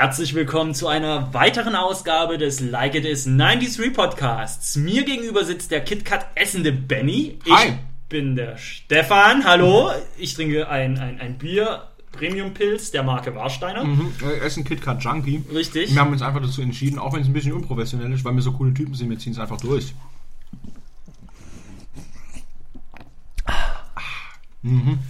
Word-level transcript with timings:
Herzlich 0.00 0.32
willkommen 0.34 0.72
zu 0.72 0.88
einer 0.88 1.34
weiteren 1.34 1.76
Ausgabe 1.76 2.38
des 2.38 2.60
Like 2.60 2.94
It 2.94 3.04
Is 3.04 3.24
93 3.24 3.92
Podcasts. 3.92 4.76
Mir 4.76 5.04
gegenüber 5.04 5.44
sitzt 5.44 5.70
der 5.70 5.82
KitKat 5.82 6.26
essende 6.36 6.72
Benny. 6.72 7.38
Ich 7.44 7.52
Hi. 7.52 7.72
bin 8.08 8.34
der 8.34 8.56
Stefan. 8.56 9.44
Hallo. 9.44 9.90
Ich 10.16 10.32
trinke 10.32 10.70
ein, 10.70 10.96
ein, 10.96 11.20
ein 11.20 11.36
Bier, 11.36 11.82
Premium-Pilz 12.12 12.92
der 12.92 13.02
Marke 13.02 13.34
Warsteiner. 13.34 13.84
Mhm. 13.84 14.14
Ist 14.42 14.56
ein 14.56 14.64
KitKat 14.64 15.04
Junkie. 15.04 15.44
Richtig. 15.52 15.92
Wir 15.92 16.00
haben 16.00 16.12
uns 16.12 16.22
einfach 16.22 16.40
dazu 16.40 16.62
entschieden, 16.62 16.98
auch 16.98 17.12
wenn 17.12 17.20
es 17.20 17.26
ein 17.26 17.34
bisschen 17.34 17.52
unprofessionell 17.52 18.10
ist, 18.10 18.24
weil 18.24 18.34
wir 18.34 18.40
so 18.40 18.52
coole 18.52 18.72
Typen 18.72 18.94
sind, 18.94 19.10
wir 19.10 19.18
ziehen 19.18 19.34
es 19.34 19.38
einfach 19.38 19.60
durch. 19.60 19.94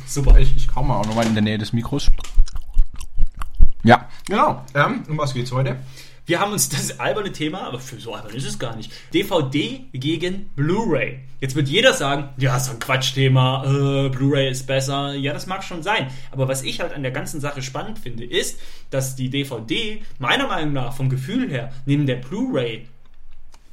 Super. 0.04 0.36
Ich, 0.40 0.56
ich 0.56 0.66
kaum 0.66 0.88
mal 0.88 0.96
auch 0.96 1.06
nochmal 1.06 1.26
in 1.26 1.34
der 1.34 1.44
Nähe 1.44 1.58
des 1.58 1.72
Mikros. 1.72 2.10
Ja, 3.82 4.08
genau. 4.26 4.64
Ähm, 4.74 5.04
um 5.08 5.18
was 5.18 5.34
geht's 5.34 5.52
heute? 5.52 5.76
Wir 6.26 6.38
haben 6.38 6.52
uns 6.52 6.68
das 6.68 7.00
alberne 7.00 7.32
Thema, 7.32 7.62
aber 7.62 7.80
für 7.80 7.98
so 7.98 8.14
albern 8.14 8.34
ist 8.34 8.46
es 8.46 8.58
gar 8.58 8.76
nicht. 8.76 8.92
DVD 9.12 9.80
gegen 9.92 10.50
Blu-ray. 10.54 11.18
Jetzt 11.40 11.56
wird 11.56 11.68
jeder 11.68 11.92
sagen, 11.92 12.28
ja, 12.36 12.56
ist 12.56 12.70
ein 12.70 12.78
Quatschthema, 12.78 13.64
äh, 13.64 14.08
Blu-ray 14.10 14.48
ist 14.48 14.66
besser. 14.66 15.14
Ja, 15.14 15.32
das 15.32 15.46
mag 15.46 15.64
schon 15.64 15.82
sein. 15.82 16.08
Aber 16.30 16.46
was 16.46 16.62
ich 16.62 16.80
halt 16.80 16.92
an 16.92 17.02
der 17.02 17.10
ganzen 17.10 17.40
Sache 17.40 17.62
spannend 17.62 17.98
finde, 17.98 18.24
ist, 18.24 18.60
dass 18.90 19.16
die 19.16 19.30
DVD 19.30 20.02
meiner 20.18 20.46
Meinung 20.46 20.72
nach 20.74 20.94
vom 20.94 21.08
Gefühl 21.08 21.50
her 21.50 21.72
neben 21.86 22.06
der 22.06 22.16
Blu-ray 22.16 22.86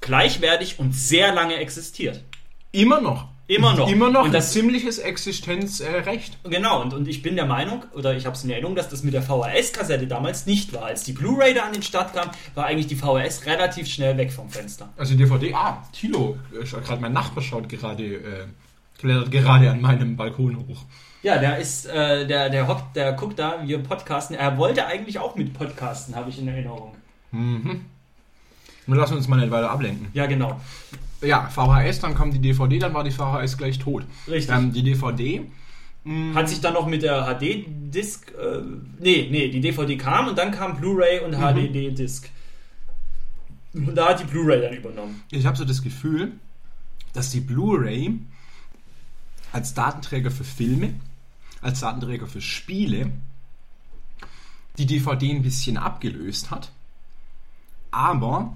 gleichwertig 0.02 0.80
und 0.80 0.96
sehr 0.96 1.36
lange 1.36 1.58
existiert. 1.58 2.24
Immer 2.72 3.02
noch. 3.02 3.28
Immer 3.50 3.76
noch. 3.76 3.90
Immer 3.90 4.10
noch 4.12 4.22
Und 4.24 4.28
ein 4.28 4.34
das- 4.34 4.52
ziemliches 4.52 4.98
Existenzrecht. 5.00 6.38
Genau, 6.44 6.82
und, 6.82 6.94
und 6.94 7.08
ich 7.08 7.22
bin 7.22 7.36
der 7.38 7.46
Meinung, 7.46 7.84
oder 7.94 8.16
ich 8.16 8.26
habe 8.26 8.36
es 8.36 8.44
in 8.44 8.50
Erinnerung, 8.50 8.76
dass 8.76 8.90
das 8.90 9.04
mit 9.04 9.14
der 9.14 9.22
VHS-Kassette 9.22 10.06
damals 10.06 10.46
nicht 10.46 10.74
war. 10.74 10.84
Als 10.86 11.04
die 11.06 11.14
Blu-ray 11.14 11.54
da 11.54 11.64
an 11.64 11.72
den 11.74 11.82
Start 11.84 12.14
kam, 12.14 12.30
war 12.56 12.66
eigentlich 12.66 12.88
die 12.88 12.96
VHS 12.98 13.46
relativ 13.46 13.88
schnell 13.88 14.18
weg 14.18 14.34
vom 14.34 14.50
Fenster. 14.50 14.90
Also 14.98 15.16
DVD. 15.16 15.54
Ah, 15.54 15.82
Tilo, 15.94 16.38
äh, 16.54 16.66
gerade 16.66 17.02
mein 17.02 17.14
Nachbar 17.14 17.42
schaut 17.42 17.70
gerade, 17.70 18.04
äh, 18.04 18.46
klettert 19.00 19.32
gerade 19.32 19.72
an 19.72 19.80
meinem 19.80 20.18
Balkon 20.18 20.58
hoch. 20.68 20.84
Ja, 21.24 21.38
der 21.38 21.58
ist, 21.58 21.86
äh, 21.88 22.28
der, 22.28 22.50
der 22.50 22.68
hockt, 22.68 22.96
der 22.98 23.14
guckt 23.14 23.40
da, 23.40 23.62
wir 23.66 23.80
podcasten. 23.80 24.36
Er 24.36 24.58
wollte 24.58 24.86
eigentlich 24.86 25.20
auch 25.20 25.36
mit 25.36 25.54
podcasten, 25.54 26.16
habe 26.16 26.30
ich 26.30 26.38
in 26.40 26.48
Erinnerung. 26.50 26.96
Wir 27.32 28.96
lassen 28.96 29.16
uns 29.16 29.28
mal 29.28 29.38
nicht 29.38 29.52
weiter 29.52 29.70
ablenken. 29.72 30.08
Ja, 30.14 30.26
genau. 30.26 30.60
Ja, 31.22 31.50
VHS, 31.50 32.00
dann 32.00 32.16
kam 32.16 32.32
die 32.32 32.40
DVD, 32.40 32.80
dann 32.80 32.94
war 32.94 33.04
die 33.04 33.12
VHS 33.12 33.58
gleich 33.58 33.80
tot. 33.80 34.04
Richtig. 34.28 34.56
Ähm, 34.56 34.72
die 34.72 34.84
DVD, 34.84 35.46
Hat 36.36 36.48
sich 36.48 36.62
dann 36.62 36.74
noch 36.74 36.88
mit 36.88 37.04
der 37.04 37.26
HD-Disc, 37.26 38.32
äh, 38.32 38.62
nee, 39.00 39.28
nee, 39.30 39.50
die 39.50 39.60
DVD 39.60 39.98
kam 39.98 40.28
und 40.28 40.38
dann 40.38 40.52
kam 40.52 40.78
Blu-ray 40.78 41.22
und 41.22 41.34
HD-Disc. 41.34 42.30
Und 43.74 43.96
da 43.96 44.10
hat 44.10 44.20
die 44.22 44.26
Blu-ray 44.26 44.62
dann 44.62 44.74
übernommen. 44.74 45.22
ich 45.32 45.46
habe 45.46 45.58
so 45.58 45.66
das 45.66 45.82
Gefühl, 45.82 46.34
dass 47.14 47.32
die 47.32 47.42
Blu-ray 47.42 48.20
als 49.52 49.74
Datenträger 49.74 50.32
für 50.32 50.44
Filme, 50.44 50.94
als 51.62 51.80
Datenträger 51.80 52.28
für 52.28 52.42
Spiele, 52.42 53.12
die 54.78 54.86
DVD 54.86 55.32
ein 55.32 55.42
bisschen 55.42 55.78
abgelöst 55.78 56.52
hat. 56.52 56.72
Aber 57.92 58.56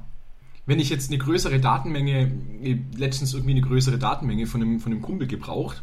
wenn 0.65 0.79
ich 0.79 0.89
jetzt 0.89 1.09
eine 1.09 1.17
größere 1.17 1.59
Datenmenge, 1.59 2.31
äh, 2.63 2.77
letztens 2.95 3.33
irgendwie 3.33 3.51
eine 3.51 3.61
größere 3.61 3.97
Datenmenge 3.97 4.47
von 4.47 4.61
einem, 4.61 4.79
von 4.79 4.91
einem 4.91 5.01
Kumpel 5.01 5.27
gebraucht, 5.27 5.81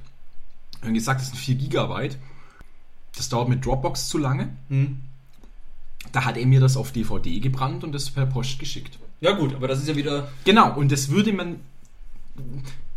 und 0.82 0.94
gesagt, 0.94 1.20
das 1.20 1.28
sind 1.28 1.38
4 1.38 1.56
Gigabyte, 1.56 2.18
das 3.16 3.28
dauert 3.28 3.48
mit 3.48 3.64
Dropbox 3.64 4.08
zu 4.08 4.18
lange. 4.18 4.50
Hm. 4.68 4.98
Da 6.12 6.24
hat 6.24 6.36
er 6.36 6.46
mir 6.46 6.60
das 6.60 6.76
auf 6.76 6.92
DVD 6.92 7.40
gebrannt 7.40 7.82
und 7.84 7.92
das 7.92 8.10
per 8.10 8.26
Post 8.26 8.58
geschickt. 8.58 8.98
Ja 9.20 9.32
gut, 9.32 9.54
aber 9.54 9.66
das 9.66 9.80
ist 9.80 9.88
ja 9.88 9.96
wieder 9.96 10.28
Genau, 10.44 10.76
und 10.76 10.92
das 10.92 11.08
würde 11.08 11.32
man, 11.32 11.56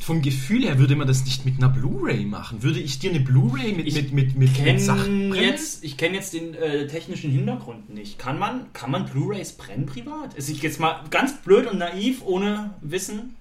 vom 0.02 0.22
Gefühl 0.22 0.64
her 0.64 0.80
würde 0.80 0.96
man 0.96 1.08
das 1.08 1.26
nicht 1.26 1.46
mit 1.46 1.58
einer 1.58 1.70
Blu-ray 1.70 2.26
machen. 2.26 2.64
Würde 2.64 2.80
ich 2.80 2.98
dir 3.00 3.12
eine 3.12 3.20
Blu-ray 3.20 3.74
mit, 3.74 3.88
Ich 3.88 3.96
mit, 3.96 4.12
mit, 4.12 4.36
mit, 4.36 4.54
kenn 4.56 4.66
mit 4.66 4.82
Sachen 4.82 5.30
brennen? 5.30 5.44
jetzt, 5.44 5.84
ich 5.84 5.96
kenne 5.96 6.16
jetzt 6.16 6.34
den 6.34 6.56
äh, 6.56 6.88
technischen 6.88 7.32
Hintergrund 7.32 7.90
nicht. 7.90 8.18
Kann 8.18 8.40
man, 8.40 8.74
kann 8.74 8.90
man 8.90 9.06
Blu-rays 9.06 9.54
brennen 9.54 9.86
privat? 9.86 10.34
Ist 10.34 10.50
ich 10.50 10.62
jetzt 10.62 10.80
mal 10.80 11.04
ganz 11.12 11.38
blöd 11.42 11.68
und 11.68 11.78
naiv, 11.78 12.24
ohne 12.26 12.74
Wissen? 12.82 13.36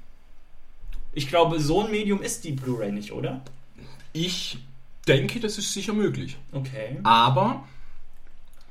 Ich 1.12 1.28
glaube, 1.28 1.60
so 1.60 1.84
ein 1.84 1.90
Medium 1.90 2.22
ist 2.22 2.44
die 2.44 2.52
Blu-ray 2.52 2.92
nicht, 2.92 3.12
oder? 3.12 3.40
Ich 4.12 4.58
denke, 5.08 5.40
das 5.40 5.58
ist 5.58 5.72
sicher 5.72 5.94
möglich. 5.94 6.36
Okay. 6.52 6.98
Aber, 7.02 7.64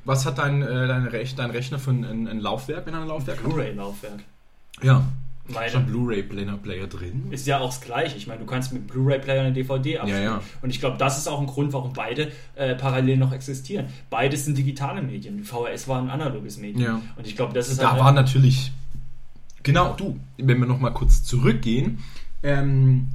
was 0.05 0.25
hat 0.25 0.37
dein, 0.37 0.61
äh, 0.61 0.87
dein, 0.87 1.05
Rech 1.07 1.35
dein 1.35 1.49
Rechner 1.49 1.79
für 1.79 1.91
ein, 1.91 2.27
ein, 2.27 2.39
Laufwerk, 2.39 2.85
wenn 2.85 2.93
er 2.93 3.01
ein 3.01 3.07
Laufwerk? 3.07 3.41
Blu-ray-Laufwerk. 3.41 4.19
Ja. 4.81 5.05
Da 5.53 5.79
ein 5.79 5.85
Blu-ray-Player 5.85 6.57
Player 6.57 6.87
drin? 6.87 7.27
ist 7.31 7.47
ja 7.47 7.59
auch 7.59 7.69
das 7.69 7.81
Gleiche. 7.81 8.17
Ich 8.17 8.27
meine, 8.27 8.39
du 8.39 8.45
kannst 8.45 8.73
mit 8.73 8.87
Blu-ray-Player 8.87 9.41
eine 9.41 9.53
DVD 9.53 9.99
abspielen. 9.99 10.23
Ja, 10.23 10.31
ja. 10.31 10.41
Und 10.61 10.69
ich 10.69 10.79
glaube, 10.79 10.97
das 10.97 11.17
ist 11.17 11.27
auch 11.27 11.39
ein 11.39 11.47
Grund, 11.47 11.73
warum 11.73 11.93
beide 11.93 12.31
äh, 12.55 12.75
parallel 12.75 13.17
noch 13.17 13.31
existieren. 13.31 13.87
Beides 14.09 14.45
sind 14.45 14.57
digitale 14.57 15.01
Medien. 15.01 15.37
Die 15.37 15.43
VHS 15.43 15.87
war 15.87 16.01
ein 16.01 16.09
analoges 16.09 16.57
Medium. 16.57 16.83
Ja. 16.83 17.01
Und 17.15 17.27
ich 17.27 17.35
glaube, 17.35 17.53
das 17.53 17.69
ist 17.69 17.81
Da 17.81 17.91
halt 17.91 18.01
war 18.01 18.11
natürlich. 18.11 18.71
Genau, 19.63 19.93
du, 19.93 20.19
wenn 20.37 20.59
wir 20.59 20.67
nochmal 20.67 20.93
kurz 20.93 21.23
zurückgehen. 21.23 21.99
Ähm, 22.43 23.09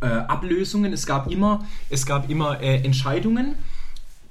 äh, 0.00 0.06
Ablösungen, 0.06 0.92
es 0.92 1.06
gab 1.06 1.30
immer, 1.30 1.64
es 1.88 2.06
gab 2.06 2.28
immer 2.30 2.60
äh, 2.60 2.82
Entscheidungen. 2.84 3.54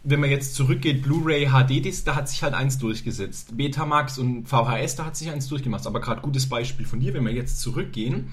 Wenn 0.07 0.19
man 0.19 0.29
jetzt 0.29 0.53
zurückgeht, 0.53 1.01
Blu-ray, 1.01 1.47
HD-Disc, 1.47 2.05
da 2.05 2.15
hat 2.15 2.29
sich 2.29 2.43
halt 2.43 2.53
eins 2.53 2.77
durchgesetzt. 2.77 3.57
Betamax 3.57 4.19
und 4.19 4.47
VHS, 4.47 4.95
da 4.97 5.05
hat 5.05 5.15
sich 5.17 5.31
eins 5.31 5.47
durchgemacht. 5.47 5.87
Aber 5.87 5.99
gerade 5.99 6.21
gutes 6.21 6.47
Beispiel 6.47 6.85
von 6.85 6.99
dir, 6.99 7.13
wenn 7.15 7.25
wir 7.25 7.33
jetzt 7.33 7.59
zurückgehen. 7.59 8.31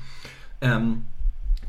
Ähm, 0.61 1.07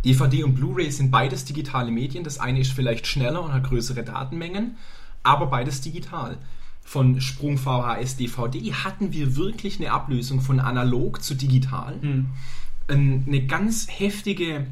DVD 0.03 0.43
und 0.43 0.55
Blu-ray 0.55 0.91
sind 0.91 1.09
beides 1.09 1.45
digitale 1.45 1.89
Medien. 1.89 2.25
Das 2.25 2.37
eine 2.37 2.59
ist 2.59 2.73
vielleicht 2.73 3.07
schneller 3.07 3.41
und 3.41 3.53
hat 3.53 3.63
größere 3.63 4.03
Datenmengen, 4.03 4.75
aber 5.23 5.45
beides 5.47 5.79
digital. 5.79 6.37
Von 6.85 7.21
Sprung 7.21 7.57
VHS, 7.57 8.17
DVD 8.17 8.73
hatten 8.73 9.13
wir 9.13 9.37
wirklich 9.37 9.79
eine 9.79 9.93
Ablösung 9.93 10.41
von 10.41 10.59
analog 10.59 11.23
zu 11.23 11.33
digital. 11.33 11.95
Hm. 12.01 12.25
Ein- 12.89 13.23
Eine 13.25 13.45
ganz 13.45 13.87
heftige 13.89 14.67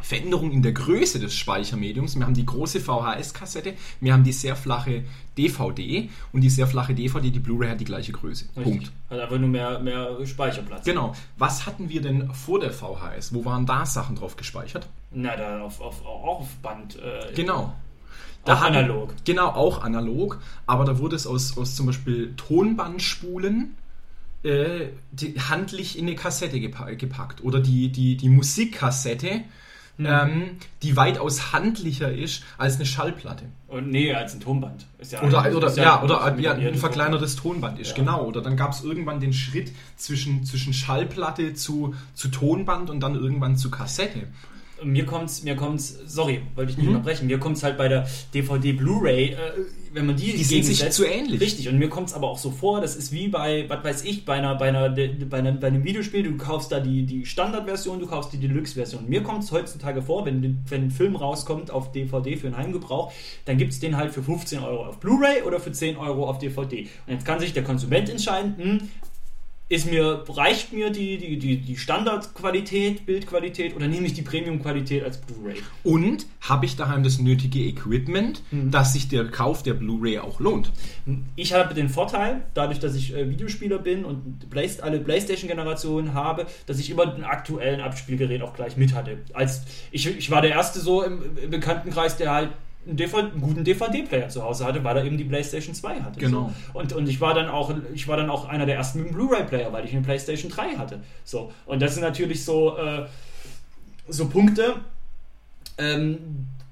Veränderung 0.00 0.52
in 0.52 0.62
der 0.62 0.72
Größe 0.72 1.18
des 1.18 1.34
Speichermediums. 1.34 2.16
Wir 2.16 2.24
haben 2.26 2.34
die 2.34 2.46
große 2.46 2.80
VHS-Kassette, 2.80 3.74
wir 4.00 4.12
haben 4.12 4.24
die 4.24 4.32
sehr 4.32 4.54
flache 4.56 5.04
DVD 5.36 6.08
und 6.32 6.40
die 6.42 6.50
sehr 6.50 6.66
flache 6.66 6.94
DVD, 6.94 7.30
die 7.30 7.40
Blu-ray 7.40 7.70
hat 7.70 7.80
die 7.80 7.84
gleiche 7.84 8.12
Größe. 8.12 8.44
Richtig. 8.56 8.64
Punkt. 8.64 8.92
Hat 9.10 9.20
einfach 9.20 9.38
nur 9.38 9.48
mehr, 9.48 9.78
mehr 9.80 10.24
Speicherplatz. 10.26 10.84
Genau. 10.84 11.14
Was 11.38 11.66
hatten 11.66 11.88
wir 11.88 12.00
denn 12.02 12.32
vor 12.34 12.60
der 12.60 12.72
VHS? 12.72 13.34
Wo 13.34 13.44
waren 13.44 13.66
da 13.66 13.84
Sachen 13.86 14.16
drauf 14.16 14.36
gespeichert? 14.36 14.88
Na, 15.12 15.36
da 15.36 15.60
auf, 15.62 15.80
auf, 15.80 16.04
auch 16.06 16.40
auf 16.40 16.48
Band. 16.62 16.96
Äh, 16.96 17.32
Genau. 17.34 17.74
Auch 18.44 18.60
hatten- 18.60 18.76
analog. 18.76 19.12
Genau, 19.24 19.48
auch 19.48 19.82
analog. 19.82 20.38
Aber 20.66 20.84
da 20.84 20.98
wurde 21.00 21.16
es 21.16 21.26
aus, 21.26 21.58
aus 21.58 21.74
zum 21.74 21.86
Beispiel 21.86 22.34
Tonbandspulen 22.36 23.74
äh, 24.44 24.86
die, 25.10 25.34
handlich 25.40 25.98
in 25.98 26.06
eine 26.06 26.14
Kassette 26.14 26.60
gepa 26.60 26.90
gepackt. 26.92 27.42
Oder 27.42 27.58
die, 27.60 27.88
die, 27.90 28.16
die 28.16 28.28
Musikkassette, 28.28 29.40
Mhm. 29.98 30.06
ähm, 30.06 30.50
die 30.82 30.96
weitaus 30.96 31.52
handlicher 31.52 32.12
ist 32.12 32.42
als 32.58 32.76
eine 32.76 32.86
Schallplatte. 32.86 33.44
Und 33.68 33.90
nee, 33.90 34.12
als 34.12 34.34
ein 34.34 34.40
Tonband. 34.40 34.86
Ist 34.98 35.12
ja 35.12 35.22
Oder, 35.22 35.48
ist 35.48 35.54
oder, 35.56 35.74
ja, 35.74 36.02
oder 36.02 36.22
ein 36.24 36.38
ja, 36.38 36.52
ein 36.52 36.74
verkleinertes 36.74 37.36
Tonband 37.36 37.78
ist, 37.78 37.90
Ja. 37.90 37.94
genau. 37.96 38.24
Oder 38.24 38.42
dann 38.42 38.56
gab 38.56 38.72
es 38.72 38.84
irgendwann 38.84 39.20
den 39.20 39.32
Schritt 39.32 39.72
zwischen, 39.96 40.44
zwischen 40.44 40.72
Schallplatte 40.72 41.54
zu, 41.54 41.94
zu 42.14 42.28
Tonband 42.28 42.90
und 42.90 43.00
dann 43.00 43.14
irgendwann 43.14 43.56
zu 43.56 43.70
Kassette. 43.70 44.28
Mir 44.82 45.06
kommt's, 45.06 45.42
mir 45.42 45.56
kommt's, 45.56 45.98
sorry, 46.06 46.42
wollte 46.54 46.72
ich 46.72 46.76
nicht 46.76 46.86
Mhm. 46.88 46.96
unterbrechen, 46.96 47.26
mir 47.28 47.38
kommt's 47.38 47.62
halt 47.62 47.78
bei 47.78 47.88
der 47.88 48.06
DVD 48.34 48.72
Blu-ray, 48.72 49.30
äh, 49.30 49.36
wenn 49.94 50.04
man 50.04 50.16
die 50.16 50.32
Die 50.32 50.44
sind 50.44 50.64
sich 50.64 50.90
zu 50.90 51.06
ähnlich. 51.06 51.40
Richtig, 51.40 51.68
und 51.70 51.78
mir 51.78 51.88
kommt's 51.88 52.12
aber 52.12 52.28
auch 52.28 52.36
so 52.36 52.50
vor, 52.50 52.82
das 52.82 52.94
ist 52.94 53.10
wie 53.10 53.28
bei, 53.28 53.64
was 53.68 53.82
weiß 53.82 54.04
ich, 54.04 54.26
bei 54.26 54.34
einer, 54.34 54.54
bei 54.56 54.68
einer, 54.68 54.90
bei 54.90 55.38
einer, 55.38 55.52
bei 55.52 55.68
einem 55.68 55.82
Videospiel, 55.84 56.22
du 56.24 56.36
kaufst 56.36 56.70
da 56.72 56.80
die, 56.80 57.04
die 57.04 57.24
Standardversion, 57.24 58.00
du 58.00 58.06
kaufst 58.06 58.34
die 58.34 58.38
Deluxe-Version. 58.38 59.08
Mir 59.08 59.22
kommt's 59.22 59.50
heutzutage 59.50 60.02
vor, 60.02 60.26
wenn, 60.26 60.62
wenn 60.68 60.82
ein 60.84 60.90
Film 60.90 61.16
rauskommt 61.16 61.70
auf 61.70 61.92
DVD 61.92 62.36
für 62.36 62.48
einen 62.48 62.58
Heimgebrauch, 62.58 63.10
dann 63.46 63.56
gibt's 63.56 63.80
den 63.80 63.96
halt 63.96 64.12
für 64.12 64.22
15 64.22 64.58
Euro 64.58 64.84
auf 64.86 65.00
Blu-ray 65.00 65.42
oder 65.42 65.58
für 65.58 65.72
10 65.72 65.96
Euro 65.96 66.28
auf 66.28 66.38
DVD. 66.38 66.82
Und 67.06 67.12
jetzt 67.14 67.24
kann 67.24 67.40
sich 67.40 67.54
der 67.54 67.64
Konsument 67.64 68.10
entscheiden, 68.10 68.54
hm, 68.58 68.80
ist 69.68 69.90
mir, 69.90 70.22
reicht 70.28 70.72
mir 70.72 70.90
die, 70.90 71.18
die, 71.18 71.38
die, 71.38 71.56
die 71.56 71.76
Standardqualität, 71.76 73.04
Bildqualität 73.04 73.74
oder 73.74 73.88
nehme 73.88 74.06
ich 74.06 74.14
die 74.14 74.22
Premium-Qualität 74.22 75.02
als 75.02 75.20
Blu-ray? 75.20 75.56
Und 75.82 76.26
habe 76.40 76.66
ich 76.66 76.76
daheim 76.76 77.02
das 77.02 77.18
nötige 77.18 77.58
Equipment, 77.60 78.42
Mhm. 78.50 78.70
dass 78.70 78.92
sich 78.92 79.08
der 79.08 79.24
Kauf 79.26 79.64
der 79.64 79.74
Blu-ray 79.74 80.18
auch 80.18 80.38
lohnt. 80.38 80.70
Ich 81.34 81.52
habe 81.52 81.74
den 81.74 81.88
Vorteil, 81.88 82.42
dadurch, 82.54 82.78
dass 82.78 82.94
ich 82.94 83.14
äh, 83.14 83.28
Videospieler 83.28 83.78
bin 83.78 84.04
und 84.04 84.48
Play 84.50 84.70
alle 84.82 85.00
Playstation-Generationen 85.00 86.14
habe, 86.14 86.46
dass 86.66 86.78
ich 86.78 86.90
immer 86.90 87.14
ein 87.14 87.24
aktuellen 87.24 87.80
Abspielgerät 87.80 88.42
auch 88.42 88.54
gleich 88.54 88.76
mit 88.76 88.94
hatte. 88.94 89.18
Als 89.32 89.62
ich, 89.90 90.06
ich 90.06 90.30
war 90.30 90.42
der 90.42 90.50
Erste 90.52 90.78
so 90.78 91.02
im, 91.02 91.22
im 91.42 91.50
Bekanntenkreis, 91.50 92.16
der 92.16 92.32
halt 92.32 92.50
einen, 92.86 92.96
DVD, 92.96 93.30
einen 93.30 93.40
guten 93.40 93.64
DVD-Player 93.64 94.28
zu 94.28 94.42
Hause 94.42 94.64
hatte, 94.64 94.82
weil 94.84 94.96
er 94.96 95.04
eben 95.04 95.18
die 95.18 95.24
PlayStation 95.24 95.74
2 95.74 96.02
hatte. 96.02 96.20
Genau. 96.20 96.52
So. 96.72 96.78
Und, 96.78 96.92
und 96.92 97.08
ich 97.08 97.20
war 97.20 97.34
dann 97.34 97.48
auch, 97.48 97.72
ich 97.94 98.06
war 98.08 98.16
dann 98.16 98.30
auch 98.30 98.48
einer 98.48 98.66
der 98.66 98.76
ersten 98.76 99.00
mit 99.00 99.08
dem 99.08 99.14
Blu-ray-Player, 99.14 99.72
weil 99.72 99.84
ich 99.84 99.92
eine 99.92 100.02
PlayStation 100.02 100.50
3 100.50 100.76
hatte. 100.76 101.00
So. 101.24 101.52
Und 101.66 101.82
das 101.82 101.94
sind 101.94 102.02
natürlich 102.02 102.44
so, 102.44 102.76
äh, 102.76 103.06
so 104.08 104.28
Punkte, 104.28 104.76
ähm, 105.78 106.18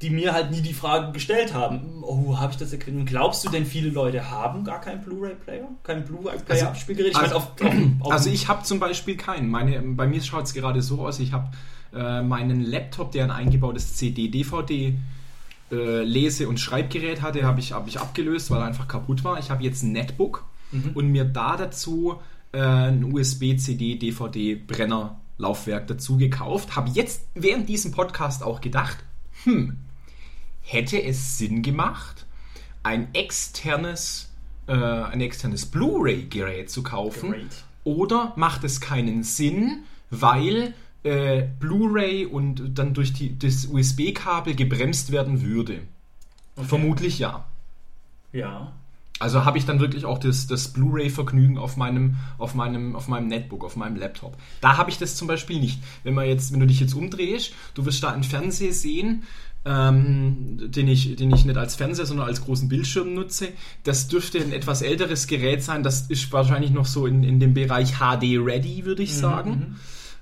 die 0.03 0.11
mir 0.11 0.33
halt 0.33 0.51
nie 0.51 0.61
die 0.61 0.75
Frage 0.75 1.13
gestellt 1.13 1.55
haben, 1.55 2.03
oh, 2.03 2.39
habe 2.39 2.53
ich 2.53 2.59
das 2.59 2.73
erkannt? 2.73 3.07
Glaubst 3.07 3.45
du 3.45 3.49
denn, 3.49 3.65
viele 3.65 3.91
Leute 3.91 4.31
haben 4.31 4.65
gar 4.65 4.81
keinen 4.81 5.03
Blu-ray-Player? 5.03 5.69
Kein 5.83 6.05
Blu-ray-Player-Abspielgerät? 6.05 7.17
Also, 7.17 7.27
ich 7.27 7.35
also, 7.35 7.53
mein, 7.61 7.97
auf, 8.01 8.07
auf, 8.07 8.13
also 8.13 8.31
ich 8.31 8.49
habe 8.49 8.63
zum 8.65 8.81
Beispiel 8.81 9.17
keinen. 9.17 9.49
Meine, 9.49 9.81
bei 9.81 10.07
mir 10.07 10.21
schaut 10.23 10.45
es 10.45 10.53
gerade 10.53 10.83
so 10.83 11.07
aus, 11.07 11.21
ich 11.21 11.33
habe 11.33 11.51
äh, 11.95 12.23
meinen 12.23 12.61
Laptop, 12.61 13.13
der 13.13 13.25
ein 13.25 13.31
eingebautes 13.31 13.95
CD-DVD 13.95 14.95
äh, 15.73 16.03
Lese- 16.03 16.49
und 16.49 16.59
Schreibgerät 16.61 17.23
hatte, 17.23 17.45
habe 17.45 17.61
ich, 17.61 17.73
hab 17.73 17.89
ich 17.89 17.99
abgelöst, 18.01 18.51
weil 18.51 18.61
er 18.61 18.67
einfach 18.67 18.89
kaputt 18.89 19.25
war. 19.25 19.39
Ich 19.39 19.51
habe 19.51 19.63
jetzt 19.65 19.83
ein 19.83 19.93
Netbook 19.93 20.45
Mhm. 20.73 20.91
und 20.95 21.09
mir 21.13 21.25
da 21.25 21.57
dazu 21.57 22.17
äh, 22.53 22.59
ein 22.61 23.05
USB-CD-DVD-Brenner 23.05 25.19
Laufwerk 25.39 25.87
dazu 25.89 26.17
gekauft. 26.17 26.77
Habe 26.77 26.91
jetzt 26.91 27.27
während 27.35 27.69
diesem 27.69 27.93
Podcast 27.93 28.43
auch 28.43 28.61
gedacht, 28.61 28.99
hm, 29.45 29.77
hätte 30.63 31.03
es 31.03 31.39
Sinn 31.39 31.63
gemacht, 31.63 32.27
ein 32.83 33.09
externes, 33.15 34.31
äh, 34.67 34.73
ein 34.75 35.21
externes 35.21 35.67
Blu-ray-Gerät 35.67 36.71
zu 36.71 36.83
kaufen? 36.83 37.33
Gerät. 37.33 37.65
Oder 37.85 38.33
macht 38.37 38.65
es 38.65 38.81
keinen 38.81 39.23
Sinn, 39.25 39.83
weil 40.11 40.75
äh, 41.05 41.47
Blu-ray 41.61 42.27
und 42.27 42.79
dann 42.79 42.95
durch 42.95 43.13
die, 43.13 43.39
das 43.39 43.67
USB-Kabel 43.67 44.55
gebremst 44.55 45.13
werden 45.13 45.43
würde? 45.43 45.81
Vermutlich 46.57 47.19
ja. 47.19 47.45
ja. 48.33 48.73
Also 49.21 49.45
habe 49.45 49.59
ich 49.59 49.65
dann 49.65 49.81
wirklich 49.81 50.05
auch 50.05 50.19
das, 50.19 50.47
das 50.47 50.69
Blu-ray-Vergnügen 50.69 51.57
auf 51.57 51.77
meinem, 51.77 52.17
auf, 52.39 52.55
meinem, 52.55 52.97
auf 52.97 53.07
meinem 53.07 53.29
Netbook, 53.29 53.65
auf 53.65 53.77
meinem 53.77 53.97
Laptop. 53.97 54.37
Da 54.61 54.77
habe 54.77 54.91
ich 54.91 54.99
das 54.99 55.15
zum 55.15 55.29
Beispiel 55.29 55.61
nicht. 55.61 55.81
Wenn, 56.03 56.15
man 56.15 56.27
jetzt, 56.27 56.53
wenn 56.53 56.61
du 56.61 56.67
dich 56.67 56.81
jetzt 56.81 56.95
umdrehst, 56.95 57.53
du 57.75 57.87
wirst 57.87 58.03
da 58.03 58.11
einen 58.11 58.25
Fernseher 58.25 58.73
sehen, 58.73 59.23
ähm, 59.65 60.59
den, 60.71 60.89
ich, 60.89 61.17
den 61.17 61.33
ich 61.33 61.45
nicht 61.45 61.57
als 61.57 61.77
Fernseher, 61.77 62.07
sondern 62.07 62.27
als 62.27 62.43
großen 62.43 62.69
Bildschirm 62.69 63.15
nutze. 63.15 63.49
Das 63.85 64.09
dürfte 64.09 64.39
ein 64.39 64.53
etwas 64.53 64.83
älteres 64.83 65.27
Gerät 65.27 65.63
sein. 65.63 65.83
Das 65.83 66.03
ist 66.09 66.33
wahrscheinlich 66.33 66.71
noch 66.71 66.87
so 66.87 67.07
in, 67.07 67.25
in 67.25 67.41
dem 67.41 67.55
Bereich 67.55 67.95
HD-Ready, 67.99 68.85
würde 68.85 69.03
ich 69.03 69.15
sagen. 69.15 69.77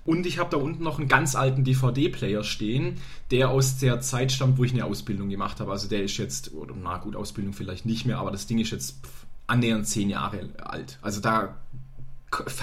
Und 0.04 0.26
ich 0.26 0.38
habe 0.38 0.50
da 0.50 0.56
unten 0.56 0.82
noch 0.82 0.98
einen 0.98 1.08
ganz 1.08 1.36
alten 1.36 1.62
DVD-Player 1.62 2.42
stehen, 2.42 2.96
der 3.30 3.50
aus 3.50 3.78
der 3.78 4.00
Zeit 4.00 4.32
stammt, 4.32 4.58
wo 4.58 4.64
ich 4.64 4.72
eine 4.72 4.84
Ausbildung 4.84 5.28
gemacht 5.28 5.60
habe. 5.60 5.70
Also 5.70 5.88
der 5.88 6.02
ist 6.02 6.16
jetzt, 6.16 6.52
oder 6.54 6.74
na 6.80 6.98
gut, 6.98 7.14
Ausbildung 7.14 7.52
vielleicht 7.52 7.86
nicht 7.86 8.04
mehr, 8.04 8.18
aber 8.18 8.32
das 8.32 8.46
Ding 8.46 8.58
ist 8.58 8.72
jetzt 8.72 8.96
annähernd 9.46 9.86
zehn 9.86 10.10
Jahre 10.10 10.48
alt. 10.58 10.98
Also 11.02 11.20
da 11.20 11.56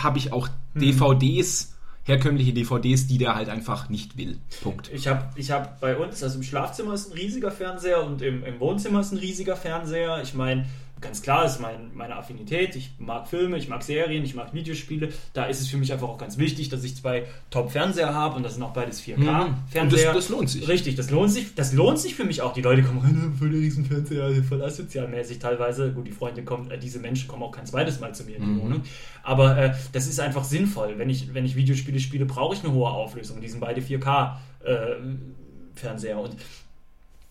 habe 0.01 0.17
ich 0.17 0.33
auch 0.33 0.49
DVDs, 0.75 1.75
herkömmliche 2.03 2.53
DVDs, 2.53 3.07
die 3.07 3.17
der 3.17 3.35
halt 3.35 3.49
einfach 3.49 3.89
nicht 3.89 4.17
will. 4.17 4.39
Punkt. 4.61 4.89
Ich 4.91 5.07
habe 5.07 5.29
ich 5.35 5.51
hab 5.51 5.79
bei 5.79 5.95
uns, 5.95 6.21
also 6.23 6.37
im 6.37 6.43
Schlafzimmer 6.43 6.93
ist 6.93 7.11
ein 7.11 7.13
riesiger 7.13 7.51
Fernseher 7.51 8.03
und 8.03 8.21
im, 8.21 8.43
im 8.43 8.59
Wohnzimmer 8.59 9.01
ist 9.01 9.11
ein 9.11 9.19
riesiger 9.19 9.55
Fernseher. 9.55 10.21
Ich 10.23 10.33
meine, 10.33 10.65
ganz 11.01 11.21
klar 11.21 11.45
ist 11.45 11.59
mein, 11.59 11.91
meine 11.93 12.15
Affinität. 12.15 12.75
Ich 12.75 12.91
mag 12.99 13.27
Filme, 13.27 13.57
ich 13.57 13.67
mag 13.69 13.83
Serien, 13.83 14.23
ich 14.23 14.35
mag 14.35 14.53
Videospiele. 14.53 15.09
Da 15.33 15.45
ist 15.45 15.61
es 15.61 15.67
für 15.67 15.77
mich 15.77 15.91
einfach 15.93 16.07
auch 16.09 16.17
ganz 16.17 16.37
wichtig, 16.37 16.69
dass 16.69 16.83
ich 16.83 16.95
zwei 16.95 17.25
Top-Fernseher 17.49 18.13
habe 18.13 18.35
und 18.35 18.43
das 18.43 18.55
sind 18.55 18.63
auch 18.63 18.73
beides 18.73 19.01
4K-Fernseher. 19.01 19.83
Und 19.83 19.93
das- 19.93 20.01
das 20.13 20.29
lohnt 20.29 20.49
sich. 20.49 20.67
Richtig, 20.67 20.95
das 20.95 21.09
lohnt 21.09 21.31
sich. 21.31 21.55
Das 21.55 21.73
lohnt 21.73 21.99
sich 21.99 22.15
für 22.15 22.25
mich 22.25 22.41
auch. 22.41 22.53
Die 22.53 22.61
Leute 22.61 22.83
kommen 22.83 22.99
rein, 22.99 23.33
voll 23.37 23.49
der 23.51 23.59
Riesenfernseher, 23.59 24.43
voll 24.43 24.61
asozialmäßig 24.61 25.39
teilweise. 25.39 25.91
Gut, 25.91 26.07
die 26.07 26.11
Freunde 26.11 26.43
kommen, 26.43 26.69
äh, 26.71 26.77
diese 26.77 26.99
Menschen 26.99 27.27
kommen 27.27 27.43
auch 27.43 27.51
kein 27.51 27.65
zweites 27.65 27.99
Mal 27.99 28.13
zu 28.13 28.23
mir 28.25 28.35
in 28.37 28.43
die 28.43 28.61
Wohnung. 28.61 28.81
Aber 29.23 29.57
äh, 29.57 29.73
das 29.93 30.07
ist 30.07 30.19
einfach 30.19 30.43
sinnvoll. 30.43 30.95
Wenn 30.97 31.09
ich, 31.09 31.33
wenn 31.33 31.45
ich 31.45 31.55
Videospiele 31.55 31.99
spiele, 31.99 32.25
brauche 32.25 32.55
ich 32.55 32.63
eine 32.63 32.73
hohe 32.73 32.89
Auflösung. 32.89 33.39
Die 33.41 33.47
sind 33.47 33.59
beide 33.61 33.81
4K-Fernseher. 33.81 36.19
und 36.19 36.35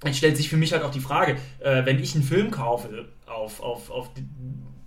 dann 0.01 0.15
stellt 0.15 0.37
sich 0.37 0.49
für 0.49 0.57
mich 0.57 0.73
halt 0.73 0.83
auch 0.83 0.91
die 0.91 1.01
Frage, 1.01 1.37
äh, 1.61 1.85
wenn 1.85 1.99
ich 1.99 2.15
einen 2.15 2.25
Film 2.25 2.51
kaufe 2.51 3.07
auf, 3.27 3.61
auf, 3.61 3.91
auf 3.91 4.11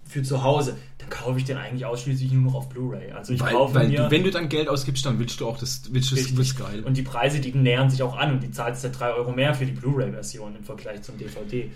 für 0.05 0.23
zu 0.23 0.43
Hause, 0.43 0.77
dann 0.97 1.09
kaufe 1.09 1.37
ich 1.39 1.45
den 1.45 1.57
eigentlich 1.57 1.85
ausschließlich 1.85 2.31
nur 2.33 2.43
noch 2.43 2.55
auf 2.55 2.69
Blu-ray. 2.69 3.11
Also 3.11 3.31
ich 3.33 3.39
Weil, 3.39 3.53
kaufe 3.53 3.75
weil 3.75 3.87
mir 3.87 4.03
du, 4.03 4.11
wenn 4.11 4.23
du 4.23 4.31
dann 4.31 4.49
Geld 4.49 4.67
ausgibst, 4.67 5.05
dann 5.05 5.19
willst 5.19 5.39
du 5.39 5.47
auch 5.47 5.57
das, 5.57 5.83
willst 5.91 6.11
du 6.11 6.15
Richtig. 6.15 6.35
das 6.37 6.55
geil. 6.55 6.83
und 6.83 6.97
die 6.97 7.01
Preise, 7.01 7.39
die 7.39 7.53
nähern 7.53 7.89
sich 7.89 8.03
auch 8.03 8.17
an 8.17 8.33
und 8.33 8.43
die 8.43 8.51
zahlst 8.51 8.83
ja 8.83 8.89
3 8.89 9.13
Euro 9.13 9.31
mehr 9.31 9.53
für 9.53 9.65
die 9.65 9.71
Blu-ray-Version 9.71 10.55
im 10.57 10.63
Vergleich 10.65 11.01
zum 11.01 11.17
DVD. 11.17 11.71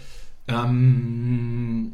Ähm, 0.48 1.94